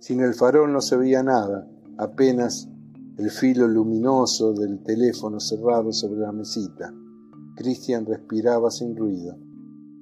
Sin 0.00 0.20
el 0.20 0.34
farol 0.34 0.72
no 0.72 0.80
se 0.80 0.96
veía 0.96 1.22
nada, 1.22 1.68
apenas 1.96 2.68
el 3.18 3.30
filo 3.30 3.68
luminoso 3.68 4.52
del 4.52 4.82
teléfono 4.82 5.38
cerrado 5.38 5.92
sobre 5.92 6.20
la 6.20 6.32
mesita. 6.32 6.92
Christian 7.54 8.04
respiraba 8.04 8.70
sin 8.72 8.96
ruido. 8.96 9.36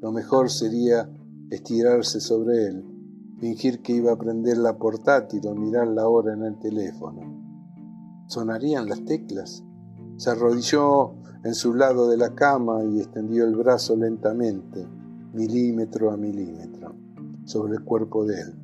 Lo 0.00 0.11
mejor 0.11 0.50
sería 0.50 1.11
estirarse 1.50 2.20
sobre 2.20 2.66
él, 2.66 2.95
fingir 3.38 3.83
que 3.83 3.92
iba 3.92 4.12
a 4.12 4.16
prender 4.16 4.57
la 4.57 4.79
portátil 4.79 5.46
o 5.46 5.55
mirar 5.55 5.88
la 5.88 6.09
hora 6.09 6.33
en 6.33 6.42
el 6.42 6.59
teléfono. 6.59 7.20
¿Sonarían 8.29 8.88
las 8.88 9.05
teclas? 9.05 9.62
Se 10.16 10.31
arrodilló 10.31 11.14
en 11.44 11.55
su 11.55 11.75
lado 11.75 12.09
de 12.09 12.16
la 12.16 12.35
cama 12.35 12.83
y 12.85 13.01
extendió 13.01 13.44
el 13.44 13.55
brazo 13.55 13.94
lentamente, 13.94 14.87
milímetro 15.33 16.11
a 16.11 16.16
milímetro, 16.16 16.94
sobre 17.44 17.75
el 17.75 17.85
cuerpo 17.85 18.25
de 18.25 18.40
él. 18.40 18.55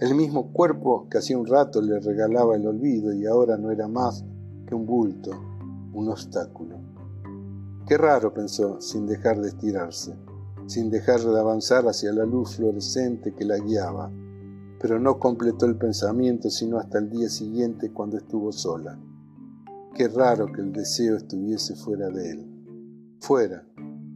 El 0.00 0.14
mismo 0.14 0.52
cuerpo 0.52 1.08
que 1.10 1.18
hacía 1.18 1.38
un 1.38 1.46
rato 1.46 1.82
le 1.82 1.98
regalaba 1.98 2.56
el 2.56 2.66
olvido 2.66 3.12
y 3.12 3.26
ahora 3.26 3.56
no 3.56 3.70
era 3.70 3.88
más 3.88 4.24
que 4.66 4.74
un 4.74 4.86
bulto, 4.86 5.30
un 5.92 6.08
obstáculo. 6.08 6.76
Qué 7.86 7.96
raro, 7.96 8.32
pensó, 8.32 8.80
sin 8.80 9.06
dejar 9.06 9.40
de 9.40 9.48
estirarse, 9.48 10.14
sin 10.68 10.90
dejar 10.90 11.20
de 11.20 11.40
avanzar 11.40 11.88
hacia 11.88 12.12
la 12.12 12.24
luz 12.24 12.56
fluorescente 12.56 13.34
que 13.34 13.44
la 13.44 13.58
guiaba, 13.58 14.12
pero 14.80 15.00
no 15.00 15.18
completó 15.18 15.66
el 15.66 15.76
pensamiento 15.76 16.50
sino 16.50 16.78
hasta 16.78 16.98
el 16.98 17.08
día 17.10 17.28
siguiente 17.28 17.90
cuando 17.90 18.18
estuvo 18.18 18.52
sola. 18.52 18.98
Qué 19.94 20.08
raro 20.08 20.46
que 20.52 20.60
el 20.60 20.72
deseo 20.72 21.16
estuviese 21.16 21.74
fuera 21.74 22.10
de 22.10 22.30
él, 22.30 23.16
fuera 23.18 23.66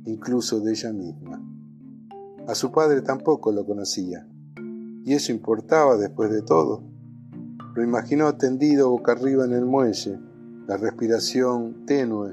incluso 0.04 0.60
de 0.60 0.72
ella 0.72 0.92
misma. 0.92 1.42
A 2.46 2.54
su 2.54 2.70
padre 2.70 3.00
tampoco 3.00 3.50
lo 3.50 3.64
conocía, 3.64 4.28
y 5.04 5.14
eso 5.14 5.32
importaba 5.32 5.96
después 5.96 6.30
de 6.30 6.42
todo. 6.42 6.82
Lo 7.74 7.82
imaginó 7.82 8.36
tendido 8.36 8.90
boca 8.90 9.12
arriba 9.12 9.44
en 9.46 9.52
el 9.52 9.64
muelle, 9.64 10.20
la 10.66 10.76
respiración 10.76 11.86
tenue 11.86 12.32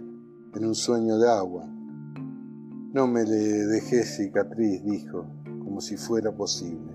en 0.55 0.65
un 0.65 0.75
sueño 0.75 1.17
de 1.17 1.29
agua. 1.29 1.79
No 2.93 3.08
me 3.08 3.23
le 3.23 3.38
dejé 3.38 4.04
cicatriz, 4.04 4.84
dijo, 4.84 5.25
como 5.63 5.82
si 5.82 5.97
fuera 5.97 6.32
posible. 6.32 6.93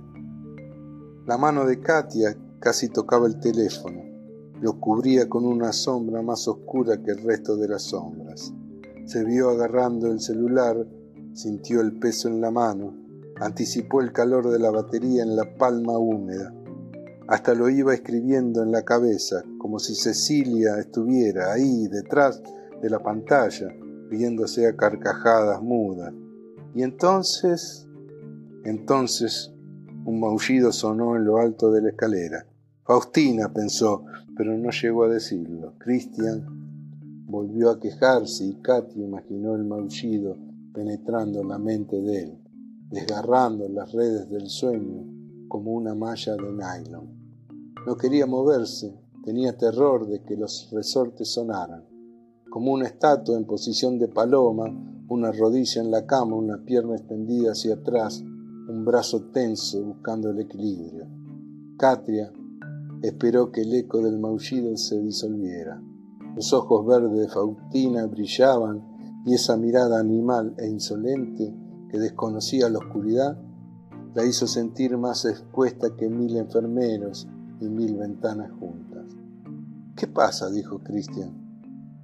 La 1.26 1.38
mano 1.38 1.64
de 1.64 1.80
Katia 1.80 2.36
casi 2.58 2.88
tocaba 2.88 3.26
el 3.26 3.38
teléfono, 3.38 4.02
lo 4.60 4.80
cubría 4.80 5.28
con 5.28 5.44
una 5.44 5.72
sombra 5.72 6.22
más 6.22 6.48
oscura 6.48 7.02
que 7.02 7.12
el 7.12 7.22
resto 7.22 7.56
de 7.56 7.68
las 7.68 7.82
sombras. 7.82 8.52
Se 9.06 9.24
vio 9.24 9.50
agarrando 9.50 10.10
el 10.10 10.20
celular, 10.20 10.86
sintió 11.32 11.80
el 11.80 11.98
peso 11.98 12.28
en 12.28 12.40
la 12.40 12.50
mano, 12.50 13.04
Anticipó 13.40 14.00
el 14.00 14.12
calor 14.12 14.48
de 14.50 14.60
la 14.60 14.70
batería 14.70 15.24
en 15.24 15.34
la 15.34 15.56
palma 15.56 15.98
húmeda. 15.98 16.54
Hasta 17.26 17.54
lo 17.54 17.68
iba 17.68 17.92
escribiendo 17.92 18.62
en 18.62 18.70
la 18.70 18.84
cabeza, 18.84 19.42
como 19.58 19.80
si 19.80 19.96
Cecilia 19.96 20.78
estuviera 20.78 21.52
ahí 21.52 21.88
detrás 21.88 22.40
de 22.80 22.90
la 22.90 23.00
pantalla, 23.00 23.74
riéndose 24.14 24.66
a 24.66 24.76
carcajadas 24.76 25.62
mudas. 25.62 26.12
Y 26.74 26.82
entonces, 26.82 27.88
entonces, 28.64 29.52
un 30.04 30.20
maullido 30.20 30.72
sonó 30.72 31.16
en 31.16 31.24
lo 31.24 31.38
alto 31.38 31.70
de 31.70 31.82
la 31.82 31.88
escalera. 31.90 32.46
Faustina 32.84 33.52
pensó, 33.52 34.04
pero 34.36 34.56
no 34.56 34.70
llegó 34.70 35.04
a 35.04 35.08
decirlo. 35.08 35.74
Cristian 35.78 36.44
volvió 37.26 37.70
a 37.70 37.80
quejarse 37.80 38.44
y 38.44 38.54
Katy 38.62 39.02
imaginó 39.02 39.54
el 39.54 39.64
maullido 39.64 40.36
penetrando 40.72 41.42
la 41.42 41.58
mente 41.58 42.00
de 42.00 42.22
él 42.22 42.44
desgarrando 42.94 43.68
las 43.68 43.92
redes 43.92 44.30
del 44.30 44.48
sueño 44.48 45.04
como 45.48 45.72
una 45.72 45.94
malla 45.94 46.36
de 46.36 46.52
nylon. 46.52 47.08
No 47.86 47.96
quería 47.96 48.24
moverse, 48.24 48.94
tenía 49.24 49.56
terror 49.56 50.06
de 50.06 50.22
que 50.22 50.36
los 50.36 50.70
resortes 50.70 51.32
sonaran. 51.32 51.84
Como 52.54 52.70
una 52.70 52.86
estatua 52.86 53.36
en 53.36 53.46
posición 53.46 53.98
de 53.98 54.06
paloma, 54.06 54.66
una 55.08 55.32
rodilla 55.32 55.82
en 55.82 55.90
la 55.90 56.06
cama, 56.06 56.36
una 56.36 56.64
pierna 56.64 56.94
extendida 56.94 57.50
hacia 57.50 57.74
atrás, 57.74 58.22
un 58.22 58.84
brazo 58.84 59.24
tenso 59.32 59.82
buscando 59.82 60.30
el 60.30 60.38
equilibrio. 60.38 61.04
Catria 61.76 62.32
esperó 63.02 63.50
que 63.50 63.62
el 63.62 63.74
eco 63.74 64.00
del 64.02 64.20
maullido 64.20 64.76
se 64.76 65.00
disolviera. 65.00 65.82
Los 66.36 66.52
ojos 66.52 66.86
verdes 66.86 67.18
de 67.18 67.28
Faustina 67.28 68.06
brillaban 68.06 68.84
y 69.26 69.34
esa 69.34 69.56
mirada 69.56 69.98
animal 69.98 70.54
e 70.56 70.68
insolente 70.68 71.52
que 71.90 71.98
desconocía 71.98 72.68
la 72.68 72.78
oscuridad, 72.78 73.36
la 74.14 74.24
hizo 74.24 74.46
sentir 74.46 74.96
más 74.96 75.24
expuesta 75.24 75.96
que 75.96 76.08
mil 76.08 76.36
enfermeros 76.36 77.26
y 77.60 77.64
mil 77.64 77.96
ventanas 77.96 78.52
juntas. 78.52 79.06
¿Qué 79.96 80.06
pasa? 80.06 80.52
dijo 80.52 80.78
Cristian. 80.78 81.43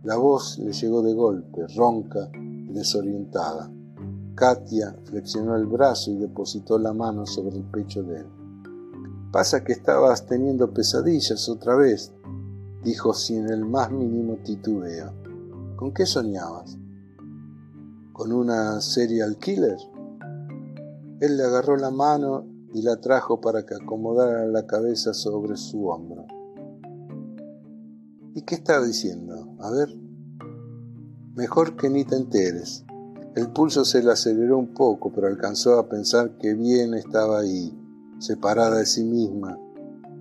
La 0.03 0.17
voz 0.17 0.59
le 0.59 0.73
llegó 0.73 1.03
de 1.03 1.15
golpe, 1.15 1.67
ronca 1.77 2.31
y 2.35 2.73
desorientada. 2.73 3.71
Katia 4.35 4.97
flexionó 5.05 5.57
el 5.57 5.67
brazo 5.67 6.11
y 6.11 6.17
depositó 6.17 6.79
la 6.79 6.93
mano 6.93 7.27
sobre 7.27 7.57
el 7.57 7.65
pecho 7.65 8.03
de 8.03 8.21
él. 8.21 8.27
Pasa 9.33 9.63
que 9.63 9.73
estabas 9.73 10.27
teniendo 10.27 10.73
pesadillas 10.73 11.49
otra 11.49 11.77
vez, 11.77 12.13
dijo 12.83 13.13
sin 13.13 13.49
el 13.51 13.65
más 13.65 13.91
mínimo 13.91 14.39
titubeo. 14.43 15.13
¿Con 15.77 15.93
qué 15.93 16.07
soñabas? 16.07 16.81
con 18.21 18.33
una 18.33 18.83
serial 18.83 19.39
killer. 19.39 19.79
Él 21.21 21.39
le 21.39 21.43
agarró 21.43 21.79
la 21.79 21.91
mano 21.91 22.45
y 22.75 22.83
la 22.83 23.01
trajo 23.01 23.41
para 23.41 23.65
que 23.65 23.75
acomodara 23.75 24.45
la 24.45 24.67
cabeza 24.67 25.15
sobre 25.15 25.57
su 25.57 25.89
hombro. 25.89 26.27
¿Y 28.35 28.43
qué 28.43 28.57
está 28.57 28.83
diciendo? 28.83 29.50
A 29.62 29.70
ver. 29.70 29.94
Mejor 31.35 31.77
que 31.77 31.90
ni 31.90 32.05
te 32.05 32.16
enteres. 32.16 32.85
El 33.37 33.53
pulso 33.53 33.85
se 33.85 34.03
le 34.03 34.11
aceleró 34.11 34.59
un 34.59 34.75
poco, 34.75 35.12
pero 35.12 35.27
alcanzó 35.27 35.79
a 35.79 35.88
pensar 35.88 36.38
que 36.38 36.55
bien 36.55 36.94
estaba 36.94 37.40
ahí, 37.40 37.73
separada 38.18 38.79
de 38.79 38.87
sí 38.87 39.05
misma, 39.05 39.59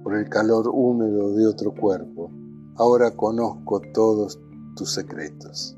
por 0.03 0.15
el 0.15 0.29
calor 0.29 0.69
húmedo 0.71 1.33
de 1.33 1.47
otro 1.47 1.73
cuerpo. 1.73 2.29
Ahora 2.75 3.15
conozco 3.15 3.81
todos 3.93 4.39
tus 4.75 4.93
secretos. 4.93 5.77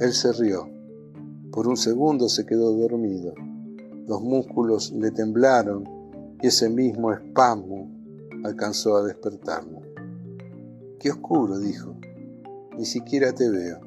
Él 0.00 0.12
se 0.12 0.32
rió. 0.32 0.68
Por 1.52 1.68
un 1.68 1.76
segundo 1.76 2.28
se 2.28 2.44
quedó 2.44 2.72
dormido. 2.72 3.34
Los 4.06 4.20
músculos 4.20 4.92
le 4.92 5.12
temblaron 5.12 5.88
y 6.42 6.48
ese 6.48 6.68
mismo 6.68 7.12
espasmo 7.12 7.88
alcanzó 8.44 8.96
a 8.96 9.04
despertarlo. 9.04 9.80
Qué 10.98 11.10
oscuro, 11.10 11.58
dijo. 11.58 11.94
Ni 12.76 12.84
siquiera 12.84 13.32
te 13.32 13.48
veo. 13.50 13.80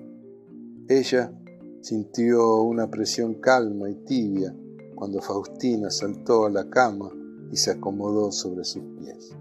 Ella 0.87 1.31
sintió 1.81 2.61
una 2.61 2.89
presión 2.89 3.35
calma 3.35 3.89
y 3.89 3.95
tibia 3.95 4.55
cuando 4.95 5.21
Faustina 5.21 5.89
saltó 5.89 6.45
a 6.45 6.49
la 6.49 6.69
cama 6.69 7.11
y 7.51 7.57
se 7.57 7.71
acomodó 7.71 8.31
sobre 8.31 8.63
sus 8.63 8.83
pies. 8.99 9.35